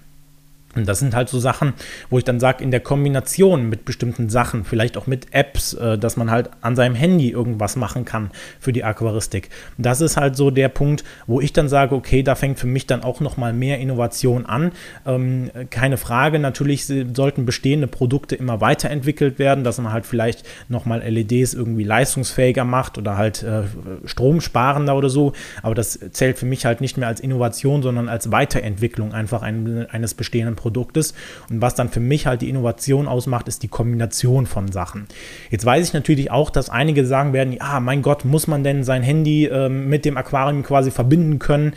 Und 0.75 0.89
das 0.89 0.99
sind 0.99 1.15
halt 1.15 1.29
so 1.29 1.39
Sachen, 1.39 1.75
wo 2.11 2.19
ich 2.19 2.25
dann 2.25 2.41
sage, 2.41 2.63
in 2.63 2.71
der 2.71 2.81
Kombination 2.81 3.69
mit 3.69 3.85
bestimmten 3.85 4.29
Sachen, 4.29 4.65
vielleicht 4.65 4.97
auch 4.97 5.07
mit 5.07 5.29
Apps, 5.33 5.75
äh, 5.75 5.99
dass 5.99 6.17
man 6.17 6.31
halt 6.31 6.51
an 6.61 6.77
seinem 6.77 6.95
Handy 6.95 7.31
irgendwas 7.31 7.77
machen 7.77 8.05
kann 8.05 8.31
für 8.61 8.73
die 8.73 8.85
Aquaristik. 8.85 9.51
Das 9.79 10.01
ist 10.01 10.17
halt 10.17 10.37
so 10.37 10.51
der 10.51 10.69
Punkt, 10.69 11.05
wo 11.27 11.41
ich 11.41 11.53
dann 11.53 11.69
sage, 11.69 11.95
okay, 11.95 12.23
da 12.23 12.35
fängt 12.35 12.59
für 12.59 12.67
mich 12.67 12.87
dann 12.87 13.03
auch 13.03 13.21
nochmal 13.21 13.53
mehr 13.53 13.79
Innovation 13.79 14.47
an. 14.47 14.73
Ähm, 15.07 15.51
keine 15.71 15.97
Frage, 15.97 16.39
natürlich 16.39 16.87
sollten 16.87 17.47
bestehende 17.47 17.87
Produkte 17.87 18.35
immer 18.35 18.61
weiterentwickelt 18.61 19.39
werden, 19.39 19.65
dass 19.65 19.79
man 19.79 19.93
halt 19.93 20.07
vielleicht 20.07 20.45
nochmal 20.69 21.03
LEDs 21.03 21.55
irgendwie 21.55 21.85
leistungsfähiger 21.85 22.65
macht 22.65 22.99
oder 22.99 23.17
halt 23.17 23.43
äh, 23.43 23.63
stromsparender 24.05 24.97
oder 24.97 25.09
so. 25.09 25.33
Aber 25.63 25.75
das 25.75 25.99
zählt 26.11 26.39
für 26.39 26.47
mich 26.47 26.67
halt 26.67 26.81
nicht 26.81 26.97
mehr 26.97 27.09
als 27.09 27.21
Innovation, 27.21 27.83
sondern 27.83 28.09
als 28.09 28.31
Weiterentwicklung 28.31 29.13
einfach 29.13 29.43
ein, 29.43 29.87
eines 29.91 30.15
bestehenden 30.15 30.57
Produktes. 30.57 30.63
Produktes. 30.64 31.12
Und 31.50 31.61
was 31.61 31.74
dann 31.74 31.90
für 31.90 32.00
mich 32.00 32.27
halt 32.27 32.40
die 32.40 32.48
Innovation 32.48 33.07
ausmacht, 33.07 33.48
ist 33.48 33.62
die 33.62 33.68
Kombination 33.68 34.46
von 34.46 34.72
Sachen. 34.72 35.07
Jetzt 35.50 35.66
weiß 35.66 35.87
ich 35.87 35.92
natürlich 35.92 36.31
auch, 36.31 36.48
dass 36.48 36.70
einige 36.70 37.05
sagen 37.05 37.35
werden, 37.35 37.53
ja, 37.53 37.81
mein 37.81 38.00
Gott, 38.00 38.24
muss 38.24 38.46
man 38.46 38.64
denn 38.64 38.83
sein 38.83 39.03
Handy 39.03 39.44
äh, 39.44 39.68
mit 39.68 40.07
dem 40.07 40.16
Aquarium 40.16 40.62
quasi 40.62 40.90
verbinden 40.90 41.38
können? 41.38 41.74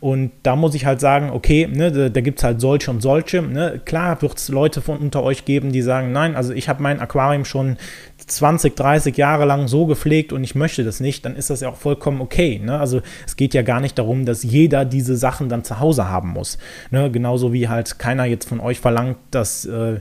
Und 0.00 0.32
da 0.42 0.56
muss 0.56 0.74
ich 0.74 0.84
halt 0.84 1.00
sagen, 1.00 1.30
okay, 1.30 1.66
ne, 1.66 2.10
da, 2.10 2.20
gibt 2.20 2.38
es 2.38 2.44
halt 2.44 2.60
solche 2.60 2.90
und 2.90 3.00
solche. 3.00 3.40
Ne. 3.40 3.80
Klar 3.84 4.20
wird 4.20 4.36
es 4.36 4.48
Leute 4.48 4.82
von 4.82 4.98
unter 4.98 5.22
euch 5.22 5.44
geben, 5.44 5.72
die 5.72 5.80
sagen, 5.80 6.12
nein, 6.12 6.36
also 6.36 6.52
ich 6.52 6.68
habe 6.68 6.82
mein 6.82 7.00
Aquarium 7.00 7.44
schon 7.46 7.78
20, 8.26 8.74
30 8.76 9.16
Jahre 9.16 9.44
lang 9.44 9.68
so 9.68 9.86
gepflegt 9.86 10.32
und 10.32 10.44
ich 10.44 10.54
möchte 10.54 10.84
das 10.84 11.00
nicht, 11.00 11.24
dann 11.24 11.36
ist 11.36 11.50
das 11.50 11.60
ja 11.60 11.68
auch 11.68 11.76
vollkommen 11.76 12.20
okay. 12.20 12.60
Ne? 12.62 12.78
Also 12.78 13.00
es 13.26 13.36
geht 13.36 13.54
ja 13.54 13.62
gar 13.62 13.80
nicht 13.80 13.98
darum, 13.98 14.24
dass 14.24 14.42
jeder 14.42 14.84
diese 14.84 15.16
Sachen 15.16 15.48
dann 15.48 15.64
zu 15.64 15.80
Hause 15.80 16.08
haben 16.08 16.30
muss. 16.30 16.58
Ne? 16.90 17.10
Genauso 17.10 17.52
wie 17.52 17.68
halt 17.68 17.98
keiner 17.98 18.24
jetzt 18.24 18.48
von 18.48 18.60
euch 18.60 18.80
verlangt, 18.80 19.18
dass 19.30 19.64
äh, 19.64 20.00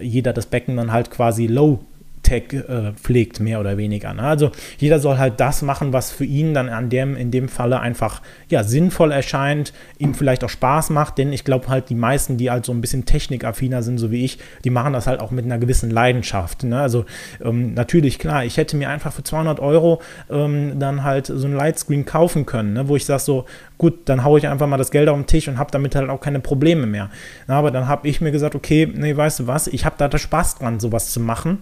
jeder 0.00 0.32
das 0.32 0.46
Becken 0.46 0.76
dann 0.76 0.92
halt 0.92 1.10
quasi 1.10 1.46
low 1.46 1.80
Tech 2.24 2.52
äh, 2.52 2.92
pflegt, 2.94 3.38
mehr 3.38 3.60
oder 3.60 3.76
weniger. 3.76 4.12
Ne? 4.12 4.22
Also 4.22 4.50
jeder 4.78 4.98
soll 4.98 5.18
halt 5.18 5.38
das 5.38 5.62
machen, 5.62 5.92
was 5.92 6.10
für 6.10 6.24
ihn 6.24 6.54
dann 6.54 6.68
an 6.68 6.90
dem, 6.90 7.16
in 7.16 7.30
dem 7.30 7.48
Falle 7.48 7.78
einfach 7.78 8.20
ja, 8.48 8.64
sinnvoll 8.64 9.12
erscheint, 9.12 9.72
ihm 9.98 10.14
vielleicht 10.14 10.42
auch 10.42 10.48
Spaß 10.48 10.90
macht, 10.90 11.18
denn 11.18 11.32
ich 11.32 11.44
glaube 11.44 11.68
halt, 11.68 11.90
die 11.90 11.94
meisten, 11.94 12.36
die 12.36 12.50
halt 12.50 12.64
so 12.64 12.72
ein 12.72 12.80
bisschen 12.80 13.04
technikaffiner 13.04 13.82
sind, 13.82 13.98
so 13.98 14.10
wie 14.10 14.24
ich, 14.24 14.38
die 14.64 14.70
machen 14.70 14.92
das 14.92 15.06
halt 15.06 15.20
auch 15.20 15.30
mit 15.30 15.44
einer 15.44 15.58
gewissen 15.58 15.90
Leidenschaft. 15.90 16.64
Ne? 16.64 16.80
Also 16.80 17.04
ähm, 17.44 17.74
natürlich, 17.74 18.18
klar, 18.18 18.44
ich 18.44 18.56
hätte 18.56 18.76
mir 18.76 18.88
einfach 18.88 19.12
für 19.12 19.22
200 19.22 19.60
Euro 19.60 20.00
ähm, 20.30 20.78
dann 20.80 21.04
halt 21.04 21.26
so 21.26 21.46
ein 21.46 21.54
Lightscreen 21.54 22.04
kaufen 22.04 22.46
können, 22.46 22.72
ne? 22.72 22.88
wo 22.88 22.96
ich 22.96 23.04
sage 23.04 23.20
so, 23.20 23.44
gut, 23.78 24.08
dann 24.08 24.24
haue 24.24 24.38
ich 24.38 24.48
einfach 24.48 24.66
mal 24.66 24.78
das 24.78 24.90
Geld 24.90 25.08
auf 25.08 25.16
den 25.16 25.26
Tisch 25.26 25.46
und 25.46 25.58
habe 25.58 25.70
damit 25.70 25.94
halt 25.94 26.08
auch 26.08 26.20
keine 26.20 26.40
Probleme 26.40 26.86
mehr. 26.86 27.10
Na, 27.46 27.58
aber 27.58 27.70
dann 27.70 27.86
habe 27.86 28.08
ich 28.08 28.20
mir 28.20 28.32
gesagt, 28.32 28.54
okay, 28.54 28.90
nee, 28.92 29.16
weißt 29.16 29.40
du 29.40 29.46
was, 29.46 29.66
ich 29.66 29.84
habe 29.84 29.96
da 29.98 30.14
Spaß 30.16 30.58
dran, 30.58 30.80
sowas 30.80 31.10
zu 31.10 31.20
machen 31.20 31.58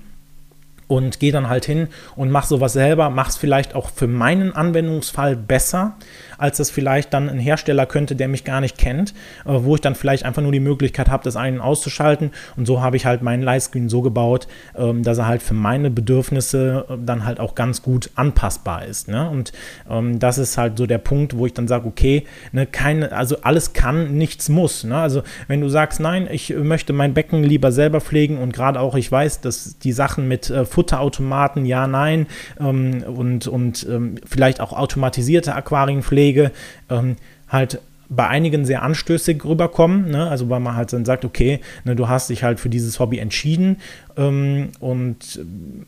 und 0.92 1.20
gehe 1.20 1.32
dann 1.32 1.48
halt 1.48 1.64
hin 1.64 1.88
und 2.16 2.30
mache 2.30 2.46
sowas 2.46 2.74
selber, 2.74 3.08
mache 3.08 3.30
es 3.30 3.36
vielleicht 3.38 3.74
auch 3.74 3.88
für 3.88 4.06
meinen 4.06 4.54
Anwendungsfall 4.54 5.36
besser, 5.36 5.94
als 6.42 6.58
das 6.58 6.70
vielleicht 6.70 7.14
dann 7.14 7.28
ein 7.28 7.38
Hersteller 7.38 7.86
könnte, 7.86 8.16
der 8.16 8.28
mich 8.28 8.44
gar 8.44 8.60
nicht 8.60 8.76
kennt, 8.76 9.14
wo 9.44 9.74
ich 9.74 9.80
dann 9.80 9.94
vielleicht 9.94 10.24
einfach 10.24 10.42
nur 10.42 10.52
die 10.52 10.60
Möglichkeit 10.60 11.08
habe, 11.08 11.24
das 11.24 11.36
einen 11.36 11.60
auszuschalten. 11.60 12.32
Und 12.56 12.66
so 12.66 12.82
habe 12.82 12.96
ich 12.96 13.06
halt 13.06 13.22
meinen 13.22 13.42
Livescreen 13.42 13.88
so 13.88 14.02
gebaut, 14.02 14.48
ähm, 14.76 15.02
dass 15.02 15.18
er 15.18 15.26
halt 15.26 15.42
für 15.42 15.54
meine 15.54 15.90
Bedürfnisse 15.90 16.86
äh, 16.88 16.94
dann 17.04 17.24
halt 17.24 17.40
auch 17.40 17.54
ganz 17.54 17.82
gut 17.82 18.10
anpassbar 18.14 18.84
ist. 18.84 19.08
Ne? 19.08 19.28
Und 19.28 19.52
ähm, 19.88 20.18
das 20.18 20.38
ist 20.38 20.58
halt 20.58 20.78
so 20.78 20.86
der 20.86 20.98
Punkt, 20.98 21.36
wo 21.36 21.46
ich 21.46 21.54
dann 21.54 21.68
sage, 21.68 21.86
okay, 21.86 22.26
ne, 22.52 22.66
keine, 22.66 23.12
also 23.12 23.36
alles 23.42 23.72
kann, 23.72 24.16
nichts 24.16 24.48
muss. 24.48 24.84
Ne? 24.84 24.96
Also 24.96 25.22
wenn 25.48 25.60
du 25.60 25.68
sagst, 25.68 26.00
nein, 26.00 26.28
ich 26.30 26.50
möchte 26.50 26.92
mein 26.92 27.14
Becken 27.14 27.44
lieber 27.44 27.72
selber 27.72 28.00
pflegen 28.00 28.38
und 28.38 28.52
gerade 28.52 28.80
auch 28.80 28.94
ich 28.94 29.10
weiß, 29.10 29.40
dass 29.40 29.78
die 29.78 29.92
Sachen 29.92 30.28
mit 30.28 30.50
äh, 30.50 30.64
Futterautomaten, 30.64 31.64
ja, 31.64 31.86
nein, 31.86 32.26
ähm, 32.58 33.02
und, 33.02 33.46
und 33.46 33.86
vielleicht 34.24 34.60
auch 34.60 34.72
automatisierte 34.72 35.54
Aquarienpflege, 35.54 36.31
Wege 36.32 36.50
ähm, 36.88 37.16
halt 37.48 37.80
bei 38.08 38.28
einigen 38.28 38.66
sehr 38.66 38.82
anstößig 38.82 39.44
rüberkommen. 39.44 40.10
Ne? 40.10 40.28
Also 40.28 40.50
weil 40.50 40.60
man 40.60 40.76
halt 40.76 40.92
dann 40.92 41.04
sagt, 41.04 41.24
okay, 41.24 41.60
ne, 41.84 41.96
du 41.96 42.08
hast 42.08 42.28
dich 42.28 42.42
halt 42.42 42.60
für 42.60 42.68
dieses 42.68 43.00
Hobby 43.00 43.18
entschieden 43.18 43.78
und 44.16 45.16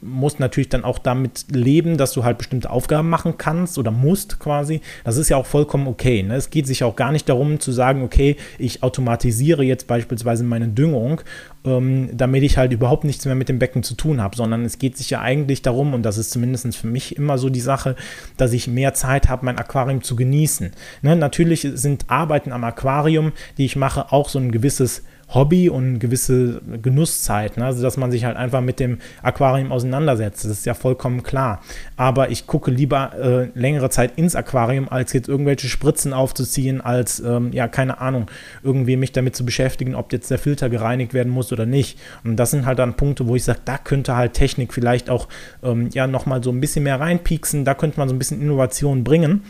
musst 0.00 0.40
natürlich 0.40 0.68
dann 0.68 0.84
auch 0.84 0.98
damit 0.98 1.46
leben, 1.50 1.96
dass 1.96 2.12
du 2.12 2.24
halt 2.24 2.38
bestimmte 2.38 2.70
Aufgaben 2.70 3.08
machen 3.08 3.36
kannst 3.36 3.78
oder 3.78 3.90
musst 3.90 4.38
quasi. 4.38 4.80
Das 5.04 5.16
ist 5.16 5.28
ja 5.28 5.36
auch 5.36 5.46
vollkommen 5.46 5.86
okay. 5.86 6.22
Ne? 6.22 6.36
Es 6.36 6.50
geht 6.50 6.66
sich 6.66 6.84
auch 6.84 6.96
gar 6.96 7.12
nicht 7.12 7.28
darum 7.28 7.60
zu 7.60 7.72
sagen, 7.72 8.02
okay, 8.02 8.36
ich 8.58 8.82
automatisiere 8.82 9.62
jetzt 9.62 9.86
beispielsweise 9.86 10.44
meine 10.44 10.68
Düngung, 10.68 11.20
ähm, 11.64 12.10
damit 12.12 12.42
ich 12.42 12.56
halt 12.56 12.72
überhaupt 12.72 13.04
nichts 13.04 13.24
mehr 13.26 13.34
mit 13.34 13.48
dem 13.48 13.58
Becken 13.58 13.82
zu 13.82 13.94
tun 13.94 14.20
habe, 14.20 14.36
sondern 14.36 14.64
es 14.64 14.78
geht 14.78 14.96
sich 14.96 15.10
ja 15.10 15.20
eigentlich 15.20 15.62
darum, 15.62 15.94
und 15.94 16.02
das 16.02 16.18
ist 16.18 16.30
zumindest 16.30 16.76
für 16.76 16.86
mich 16.86 17.16
immer 17.16 17.38
so 17.38 17.50
die 17.50 17.60
Sache, 17.60 17.96
dass 18.36 18.52
ich 18.52 18.68
mehr 18.68 18.94
Zeit 18.94 19.28
habe, 19.28 19.44
mein 19.44 19.58
Aquarium 19.58 20.02
zu 20.02 20.16
genießen. 20.16 20.72
Ne? 21.02 21.16
Natürlich 21.16 21.68
sind 21.74 22.06
Arbeiten 22.08 22.52
am 22.52 22.64
Aquarium, 22.64 23.32
die 23.58 23.64
ich 23.64 23.76
mache, 23.76 24.12
auch 24.12 24.28
so 24.28 24.38
ein 24.38 24.52
gewisses 24.52 25.02
Hobby 25.28 25.68
und 25.68 25.98
gewisse 25.98 26.60
Genusszeit, 26.82 27.56
ne? 27.56 27.64
also 27.64 27.82
dass 27.82 27.96
man 27.96 28.10
sich 28.10 28.24
halt 28.24 28.36
einfach 28.36 28.60
mit 28.60 28.78
dem 28.80 28.98
Aquarium 29.22 29.72
auseinandersetzt. 29.72 30.44
Das 30.44 30.52
ist 30.52 30.66
ja 30.66 30.74
vollkommen 30.74 31.22
klar. 31.22 31.62
Aber 31.96 32.30
ich 32.30 32.46
gucke 32.46 32.70
lieber 32.70 33.12
äh, 33.14 33.58
längere 33.58 33.90
Zeit 33.90 34.12
ins 34.16 34.36
Aquarium, 34.36 34.88
als 34.88 35.12
jetzt 35.12 35.28
irgendwelche 35.28 35.68
Spritzen 35.68 36.12
aufzuziehen, 36.12 36.80
als, 36.80 37.20
ähm, 37.20 37.52
ja, 37.52 37.68
keine 37.68 38.00
Ahnung, 38.00 38.26
irgendwie 38.62 38.96
mich 38.96 39.12
damit 39.12 39.34
zu 39.34 39.44
beschäftigen, 39.44 39.94
ob 39.94 40.12
jetzt 40.12 40.30
der 40.30 40.38
Filter 40.38 40.68
gereinigt 40.68 41.14
werden 41.14 41.32
muss 41.32 41.52
oder 41.52 41.66
nicht. 41.66 41.98
Und 42.22 42.36
das 42.36 42.50
sind 42.50 42.66
halt 42.66 42.78
dann 42.78 42.94
Punkte, 42.94 43.26
wo 43.26 43.36
ich 43.36 43.44
sage, 43.44 43.60
da 43.64 43.78
könnte 43.78 44.16
halt 44.16 44.34
Technik 44.34 44.72
vielleicht 44.72 45.10
auch 45.10 45.28
ähm, 45.62 45.88
ja 45.92 46.06
nochmal 46.06 46.42
so 46.42 46.50
ein 46.50 46.60
bisschen 46.60 46.84
mehr 46.84 47.00
reinpieksen, 47.00 47.64
da 47.64 47.74
könnte 47.74 47.98
man 47.98 48.08
so 48.08 48.14
ein 48.14 48.18
bisschen 48.18 48.40
Innovation 48.40 49.04
bringen 49.04 49.42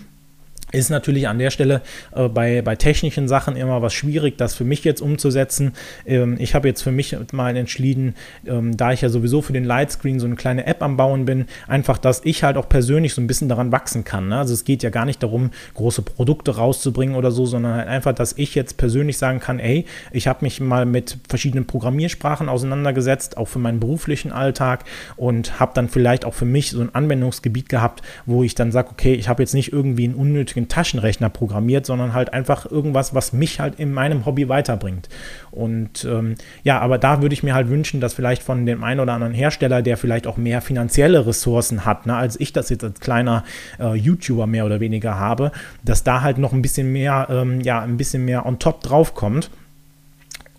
ist 0.75 0.91
natürlich 0.91 1.29
an 1.29 1.39
der 1.39 1.51
Stelle 1.51 1.83
äh, 2.15 2.29
bei, 2.29 2.63
bei 2.63 2.77
technischen 2.77 3.29
Sachen 3.29 3.57
immer 3.57 3.83
was 3.83 3.95
schwierig, 3.95 4.37
das 4.37 4.55
für 4.55 4.65
mich 4.65 4.85
jetzt 4.85 5.01
umzusetzen. 5.01 5.73
Ähm, 6.07 6.37
ich 6.39 6.55
habe 6.55 6.69
jetzt 6.69 6.83
für 6.83 6.93
mich 6.93 7.17
mal 7.33 7.57
entschieden, 7.57 8.15
ähm, 8.47 8.77
da 8.77 8.93
ich 8.93 9.01
ja 9.01 9.09
sowieso 9.09 9.43
für 9.43 9.53
den 9.53 9.65
Lightscreen 9.65 10.21
so 10.21 10.27
eine 10.27 10.37
kleine 10.37 10.67
App 10.67 10.83
am 10.83 10.97
Bauen 10.97 11.25
bin, 11.25 11.47
einfach, 11.69 11.99
dass 11.99 12.23
ich 12.25 12.43
halt 12.43 12.57
auch 12.57 12.69
persönlich 12.69 13.15
so 13.15 13.21
ein 13.21 13.27
bisschen 13.27 13.49
daran 13.49 13.73
wachsen 13.73 14.05
kann. 14.05 14.29
Ne? 14.29 14.39
Also 14.39 14.55
es 14.55 14.65
geht 14.65 14.83
ja 14.83 14.91
gar 14.91 15.05
nicht 15.05 15.23
darum, 15.23 15.51
große 15.75 16.03
Produkte 16.03 16.57
rauszubringen 16.57 17.17
oder 17.17 17.31
so, 17.31 17.47
sondern 17.47 17.75
halt 17.75 17.89
einfach, 17.89 18.15
dass 18.15 18.35
ich 18.37 18.55
jetzt 18.55 18.77
persönlich 18.77 19.19
sagen 19.19 19.41
kann, 19.41 19.59
ey, 19.59 19.87
ich 20.13 20.27
habe 20.27 20.45
mich 20.45 20.61
mal 20.61 20.87
mit 20.87 21.19
verschiedenen 21.29 21.67
Programmiersprachen 21.67 22.49
auseinandergesetzt, 22.49 23.37
auch 23.37 23.49
für 23.49 23.59
meinen 23.59 23.81
beruflichen 23.81 24.33
Alltag 24.33 24.85
und 25.17 25.61
habe 25.61 25.73
dann 25.75 25.89
vielleicht 25.89 26.25
auch 26.25 26.35
für 26.35 26.45
mich 26.45 26.71
so 26.71 26.81
ein 26.81 26.95
Anwendungsgebiet 26.95 27.69
gehabt, 27.69 28.03
wo 28.27 28.43
ich 28.43 28.55
dann 28.55 28.73
sage, 28.73 28.89
okay, 28.91 29.15
ich 29.15 29.29
habe 29.29 29.43
jetzt 29.43 29.55
nicht 29.55 29.73
irgendwie 29.73 30.05
einen 30.05 30.15
unnötigen 30.15 30.64
den 30.65 30.69
Taschenrechner 30.69 31.29
programmiert, 31.29 31.87
sondern 31.87 32.15
halt 32.15 32.33
einfach 32.33 32.71
irgendwas, 32.71 33.15
was 33.15 33.33
mich 33.33 33.61
halt 33.61 33.79
in 33.79 33.93
meinem 33.93 34.25
Hobby 34.27 34.49
weiterbringt. 34.49 35.09
Und 35.51 36.05
ähm, 36.05 36.35
ja, 36.63 36.81
aber 36.81 36.99
da 36.99 37.23
würde 37.23 37.35
ich 37.35 37.43
mir 37.43 37.55
halt 37.55 37.69
wünschen, 37.69 38.01
dass 38.01 38.15
vielleicht 38.15 38.43
von 38.43 38.67
dem 38.67 38.83
einen 38.83 39.01
oder 39.01 39.13
anderen 39.13 39.35
Hersteller, 39.35 39.83
der 39.83 39.97
vielleicht 39.97 40.27
auch 40.27 40.37
mehr 40.37 40.61
finanzielle 40.61 41.27
Ressourcen 41.27 41.85
hat, 41.85 42.07
ne, 42.07 42.17
als 42.17 42.39
ich 42.41 42.53
das 42.53 42.71
jetzt 42.71 42.85
als 42.85 43.01
kleiner 43.01 43.45
äh, 43.79 43.95
YouTuber 43.95 44.47
mehr 44.47 44.67
oder 44.67 44.81
weniger 44.81 45.19
habe, 45.19 45.53
dass 45.85 46.05
da 46.05 46.23
halt 46.23 46.39
noch 46.39 46.53
ein 46.53 46.63
bisschen 46.63 46.93
mehr, 46.93 47.29
ähm, 47.31 47.61
ja, 47.61 47.81
ein 47.81 47.97
bisschen 47.97 48.25
mehr 48.25 48.47
on 48.47 48.59
top 48.59 48.83
draufkommt. 48.83 49.51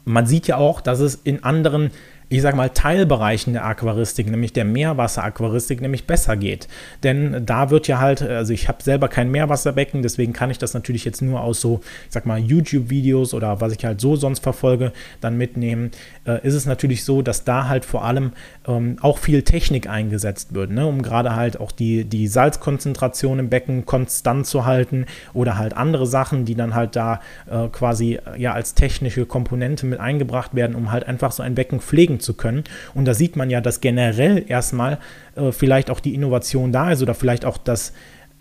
Man 0.06 0.28
sieht 0.28 0.48
ja 0.48 0.58
auch, 0.58 0.82
dass 0.82 1.00
es 1.00 1.16
in 1.16 1.44
anderen 1.44 1.90
ich 2.30 2.42
sage 2.42 2.58
mal, 2.58 2.70
Teilbereichen 2.70 3.54
der 3.54 3.66
Aquaristik, 3.66 4.30
nämlich 4.30 4.52
der 4.52 4.66
Meerwasseraquaristik, 4.66 5.82
nämlich 5.82 6.08
besser 6.08 6.36
geht. 6.36 6.68
Denn 7.04 7.46
da 7.46 7.70
wird 7.70 7.88
ja 7.88 8.00
halt, 8.00 8.22
also 8.22 8.52
ich 8.52 8.68
habe 8.68 8.82
selber 8.82 9.08
kein 9.08 9.30
Meerwasserbecken, 9.30 10.02
deswegen 10.02 10.34
kann 10.34 10.50
ich 10.50 10.58
das 10.58 10.74
natürlich 10.74 11.06
jetzt 11.06 11.22
nur 11.22 11.42
aus 11.42 11.62
so, 11.62 11.82
ich 12.08 12.14
sag 12.14 12.26
mal, 12.26 12.40
YouTube-Videos 12.40 13.34
oder 13.34 13.62
was 13.62 13.74
ich 13.74 13.86
halt 13.86 14.02
so 14.02 14.16
sonst 14.16 14.42
verfolge, 14.42 14.92
dann 15.22 15.38
mitnehmen. 15.38 15.92
Äh, 16.26 16.46
ist 16.46 16.56
es 16.56 16.66
natürlich 16.66 17.04
so, 17.04 17.22
dass 17.22 17.44
da 17.44 17.68
halt 17.68 17.86
vor 17.86 18.04
allem 18.04 18.32
ähm, 18.68 18.98
auch 19.02 19.20
viel 19.20 19.44
Technik 19.44 19.88
eingesetzt 19.88 20.56
wird, 20.56 20.72
ne? 20.72 20.88
um 20.88 21.04
gerade 21.04 21.36
halt 21.36 21.60
auch 21.60 21.72
die, 21.72 22.06
die 22.06 22.28
Salzkonzentration 22.28 23.38
im 23.38 23.50
Becken 23.50 23.86
konstant 23.86 24.48
zu 24.48 24.66
halten 24.66 25.06
oder 25.34 25.58
halt 25.58 25.78
andere 25.78 26.08
Sachen, 26.08 26.46
die 26.46 26.56
dann 26.56 26.74
halt 26.74 26.96
da 26.96 27.20
äh, 27.50 27.68
quasi 27.68 28.20
ja 28.38 28.54
als 28.54 28.74
technische 28.74 29.28
Komponente 29.28 29.86
mit 29.86 30.00
eingebracht 30.00 30.56
werden, 30.56 30.76
um 30.76 30.92
halt 30.92 31.08
einfach 31.08 31.32
so 31.32 31.44
ein 31.44 31.54
Becken 31.54 31.80
pflegen 31.80 32.15
bewegen 32.16 32.20
zu 32.20 32.34
können. 32.34 32.64
Und 32.94 33.06
da 33.06 33.14
sieht 33.14 33.36
man 33.36 33.50
ja, 33.50 33.62
dass 33.62 33.82
generell 33.82 34.44
erstmal 34.48 35.00
äh, 35.36 35.52
vielleicht 35.52 35.90
auch 35.90 36.00
die 36.00 36.14
Innovation 36.14 36.72
da 36.72 36.92
ist 36.92 37.02
oder 37.02 37.14
vielleicht 37.14 37.46
auch 37.46 37.58
das 37.58 37.94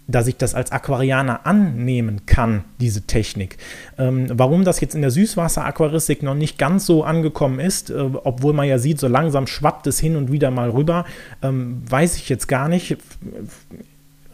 dass 0.06 0.26
ich 0.26 0.36
das 0.36 0.54
als 0.54 0.70
Aquarianer 0.70 1.46
annehmen 1.46 2.26
kann, 2.26 2.64
diese 2.78 3.06
Technik. 3.06 3.56
Ähm, 3.96 4.26
warum 4.34 4.62
das 4.62 4.82
jetzt 4.82 4.94
in 4.94 5.00
der 5.00 5.10
Süßwasser-Aquaristik 5.10 6.22
noch 6.22 6.34
nicht 6.34 6.58
ganz 6.58 6.84
so 6.84 7.04
angekommen 7.04 7.58
ist, 7.58 7.88
äh, 7.88 7.94
obwohl 7.94 8.52
man 8.52 8.68
ja 8.68 8.76
sieht, 8.76 9.00
so 9.00 9.08
langsam 9.08 9.46
schwappt 9.46 9.86
es 9.86 9.98
hin 9.98 10.16
und 10.16 10.30
wieder 10.30 10.50
mal 10.50 10.68
rüber, 10.68 11.06
ähm, 11.42 11.80
weiß 11.88 12.18
ich 12.18 12.28
jetzt 12.28 12.48
gar 12.48 12.68
nicht. 12.68 12.98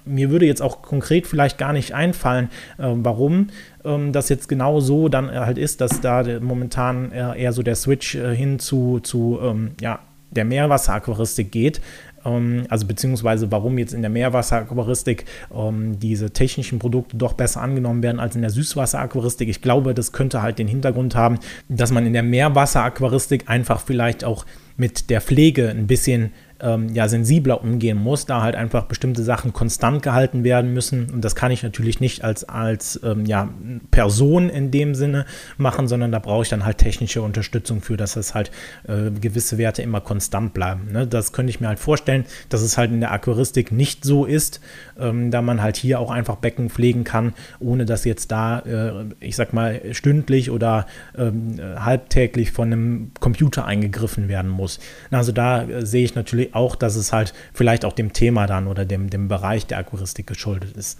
Mir 0.04 0.30
würde 0.30 0.46
jetzt 0.46 0.60
auch 0.60 0.82
konkret 0.82 1.28
vielleicht 1.28 1.56
gar 1.56 1.72
nicht 1.72 1.94
einfallen, 1.94 2.50
äh, 2.78 2.86
warum 2.88 3.50
ähm, 3.84 4.12
das 4.12 4.28
jetzt 4.28 4.48
genau 4.48 4.80
so 4.80 5.08
dann 5.08 5.30
halt 5.30 5.58
ist, 5.58 5.80
dass 5.80 6.00
da 6.00 6.24
momentan 6.40 7.12
eher 7.12 7.52
so 7.52 7.62
der 7.62 7.76
Switch 7.76 8.14
äh, 8.14 8.34
hin 8.34 8.58
zu, 8.58 9.00
zu 9.00 9.38
ähm, 9.42 9.72
ja, 9.80 10.00
der 10.30 10.44
Meerwasseraquaristik 10.44 11.50
geht. 11.52 11.80
Ähm, 12.24 12.64
also 12.68 12.86
beziehungsweise 12.86 13.50
warum 13.50 13.78
jetzt 13.78 13.94
in 13.94 14.02
der 14.02 14.10
Meerwasseraquaristik 14.10 15.24
ähm, 15.54 15.98
diese 15.98 16.30
technischen 16.30 16.78
Produkte 16.78 17.16
doch 17.16 17.32
besser 17.32 17.62
angenommen 17.62 18.02
werden 18.02 18.20
als 18.20 18.34
in 18.34 18.42
der 18.42 18.50
Süßwasseraquaristik. 18.50 19.48
Ich 19.48 19.62
glaube, 19.62 19.94
das 19.94 20.12
könnte 20.12 20.42
halt 20.42 20.58
den 20.58 20.68
Hintergrund 20.68 21.14
haben, 21.14 21.38
dass 21.68 21.92
man 21.92 22.06
in 22.06 22.12
der 22.12 22.22
Meerwasseraquaristik 22.22 23.48
einfach 23.48 23.80
vielleicht 23.80 24.24
auch 24.24 24.46
mit 24.76 25.10
der 25.10 25.20
Pflege 25.20 25.68
ein 25.68 25.86
bisschen 25.86 26.32
ähm, 26.62 26.94
ja 26.94 27.08
sensibler 27.08 27.62
umgehen 27.62 27.98
muss, 27.98 28.26
da 28.26 28.42
halt 28.42 28.54
einfach 28.54 28.84
bestimmte 28.84 29.22
Sachen 29.22 29.52
konstant 29.52 30.02
gehalten 30.02 30.44
werden 30.44 30.72
müssen. 30.72 31.10
Und 31.10 31.24
das 31.24 31.34
kann 31.34 31.50
ich 31.50 31.62
natürlich 31.62 32.00
nicht 32.00 32.24
als, 32.24 32.48
als 32.48 33.00
ähm, 33.04 33.24
ja, 33.26 33.48
Person 33.90 34.48
in 34.48 34.70
dem 34.70 34.94
Sinne 34.94 35.26
machen, 35.56 35.88
sondern 35.88 36.12
da 36.12 36.18
brauche 36.18 36.42
ich 36.42 36.48
dann 36.48 36.64
halt 36.64 36.78
technische 36.78 37.22
Unterstützung 37.22 37.80
für, 37.80 37.96
dass 37.96 38.16
es 38.16 38.34
halt 38.34 38.50
äh, 38.86 39.10
gewisse 39.10 39.58
Werte 39.58 39.82
immer 39.82 40.00
konstant 40.00 40.54
bleiben. 40.54 40.92
Ne? 40.92 41.06
Das 41.06 41.32
könnte 41.32 41.50
ich 41.50 41.60
mir 41.60 41.68
halt 41.68 41.78
vorstellen, 41.78 42.24
dass 42.48 42.62
es 42.62 42.76
halt 42.78 42.90
in 42.90 43.00
der 43.00 43.12
Aquaristik 43.12 43.72
nicht 43.72 44.04
so 44.04 44.24
ist, 44.24 44.60
ähm, 44.98 45.30
da 45.30 45.42
man 45.42 45.62
halt 45.62 45.76
hier 45.76 46.00
auch 46.00 46.10
einfach 46.10 46.36
Becken 46.36 46.70
pflegen 46.70 47.04
kann, 47.04 47.34
ohne 47.58 47.84
dass 47.84 48.04
jetzt 48.04 48.30
da, 48.32 48.60
äh, 48.60 49.04
ich 49.20 49.36
sag 49.36 49.52
mal, 49.52 49.80
stündlich 49.92 50.50
oder 50.50 50.86
ähm, 51.16 51.60
halbtäglich 51.76 52.52
von 52.52 52.72
einem 52.72 53.10
Computer 53.20 53.64
eingegriffen 53.64 54.28
werden 54.28 54.50
muss. 54.50 54.80
Also 55.10 55.32
da 55.32 55.62
äh, 55.62 55.86
sehe 55.86 56.04
ich 56.04 56.14
natürlich 56.14 56.49
auch, 56.54 56.76
dass 56.76 56.96
es 56.96 57.12
halt 57.12 57.34
vielleicht 57.52 57.84
auch 57.84 57.92
dem 57.92 58.12
Thema 58.12 58.46
dann 58.46 58.66
oder 58.66 58.84
dem, 58.84 59.10
dem 59.10 59.28
Bereich 59.28 59.66
der 59.66 59.78
Aquaristik 59.78 60.26
geschuldet 60.26 60.76
ist. 60.76 60.98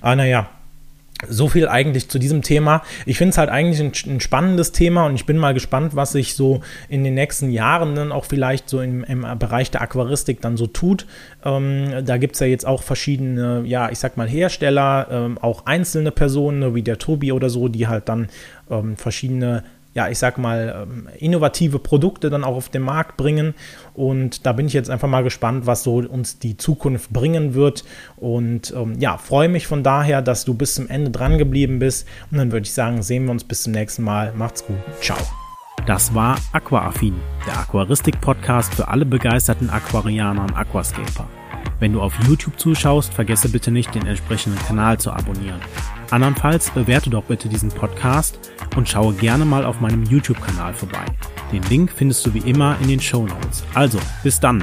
Aber 0.00 0.16
naja, 0.16 0.48
so 1.28 1.48
viel 1.48 1.68
eigentlich 1.68 2.08
zu 2.08 2.18
diesem 2.18 2.42
Thema. 2.42 2.82
Ich 3.06 3.18
finde 3.18 3.30
es 3.30 3.38
halt 3.38 3.50
eigentlich 3.50 3.80
ein, 3.80 4.14
ein, 4.14 4.20
spannendes 4.20 4.72
Thema 4.72 5.06
und 5.06 5.14
ich 5.14 5.26
bin 5.26 5.38
mal 5.38 5.54
gespannt, 5.54 5.94
was 5.94 6.12
sich 6.12 6.34
so 6.34 6.62
in 6.88 7.04
den 7.04 7.14
nächsten 7.14 7.50
Jahren 7.50 7.94
dann 7.94 8.12
auch 8.12 8.24
vielleicht 8.24 8.68
so 8.68 8.80
im, 8.80 9.04
im 9.04 9.26
Bereich 9.38 9.70
der 9.70 9.82
Aquaristik 9.82 10.40
dann 10.40 10.56
so 10.56 10.66
tut. 10.66 11.06
Ähm, 11.44 12.04
da 12.04 12.16
gibt 12.16 12.34
es 12.34 12.40
ja 12.40 12.46
jetzt 12.46 12.66
auch 12.66 12.82
verschiedene, 12.82 13.62
ja, 13.64 13.90
ich 13.90 13.98
sag 13.98 14.16
mal 14.16 14.28
Hersteller, 14.28 15.08
ähm, 15.10 15.38
auch 15.38 15.66
einzelne 15.66 16.10
Personen, 16.10 16.74
wie 16.74 16.82
der 16.82 16.98
Tobi 16.98 17.32
oder 17.32 17.50
so, 17.50 17.68
die 17.68 17.86
halt 17.86 18.08
dann 18.08 18.28
ähm, 18.70 18.96
verschiedene 18.96 19.62
ja, 19.94 20.08
ich 20.08 20.18
sag 20.18 20.38
mal, 20.38 20.86
ähm, 20.88 21.08
innovative 21.18 21.78
Produkte 21.78 22.30
dann 22.30 22.44
auch 22.44 22.56
auf 22.56 22.68
den 22.68 22.82
Markt 22.82 23.16
bringen. 23.16 23.54
Und 23.94 24.46
da 24.46 24.52
bin 24.52 24.66
ich 24.66 24.72
jetzt 24.72 24.90
einfach 24.90 25.08
mal 25.08 25.22
gespannt, 25.22 25.66
was 25.66 25.82
so 25.82 25.96
uns 25.96 26.38
die 26.38 26.56
Zukunft 26.56 27.10
bringen 27.10 27.54
wird. 27.54 27.84
Und 28.16 28.72
ähm, 28.76 28.98
ja, 28.98 29.18
freue 29.18 29.48
mich 29.48 29.66
von 29.66 29.82
daher, 29.82 30.22
dass 30.22 30.44
du 30.44 30.54
bis 30.54 30.74
zum 30.74 30.88
Ende 30.88 31.10
dran 31.10 31.38
geblieben 31.38 31.78
bist. 31.78 32.06
Und 32.30 32.38
dann 32.38 32.52
würde 32.52 32.64
ich 32.64 32.72
sagen, 32.72 33.02
sehen 33.02 33.24
wir 33.24 33.32
uns 33.32 33.44
bis 33.44 33.64
zum 33.64 33.72
nächsten 33.72 34.02
Mal. 34.02 34.32
Macht's 34.34 34.64
gut. 34.66 34.76
Ciao. 35.00 35.18
Das 35.86 36.14
war 36.14 36.38
Aquaaffin, 36.52 37.14
der 37.44 37.58
Aquaristik-Podcast 37.58 38.72
für 38.74 38.86
alle 38.86 39.04
begeisterten 39.04 39.68
Aquarianer 39.68 40.42
und 40.42 40.56
Aquascaper. 40.56 41.28
Wenn 41.80 41.92
du 41.92 42.00
auf 42.00 42.14
YouTube 42.28 42.58
zuschaust, 42.58 43.12
vergesse 43.12 43.48
bitte 43.48 43.72
nicht, 43.72 43.92
den 43.92 44.06
entsprechenden 44.06 44.60
Kanal 44.60 44.98
zu 44.98 45.10
abonnieren. 45.10 45.60
Andernfalls 46.12 46.70
bewerte 46.70 47.08
doch 47.08 47.24
bitte 47.24 47.48
diesen 47.48 47.70
Podcast 47.70 48.38
und 48.76 48.86
schaue 48.86 49.14
gerne 49.14 49.46
mal 49.46 49.64
auf 49.64 49.80
meinem 49.80 50.04
YouTube-Kanal 50.04 50.74
vorbei. 50.74 51.04
Den 51.50 51.62
Link 51.70 51.90
findest 51.90 52.26
du 52.26 52.34
wie 52.34 52.50
immer 52.50 52.76
in 52.82 52.88
den 52.88 53.00
Show 53.00 53.26
Notes. 53.26 53.64
Also, 53.72 53.98
bis 54.22 54.38
dann! 54.38 54.62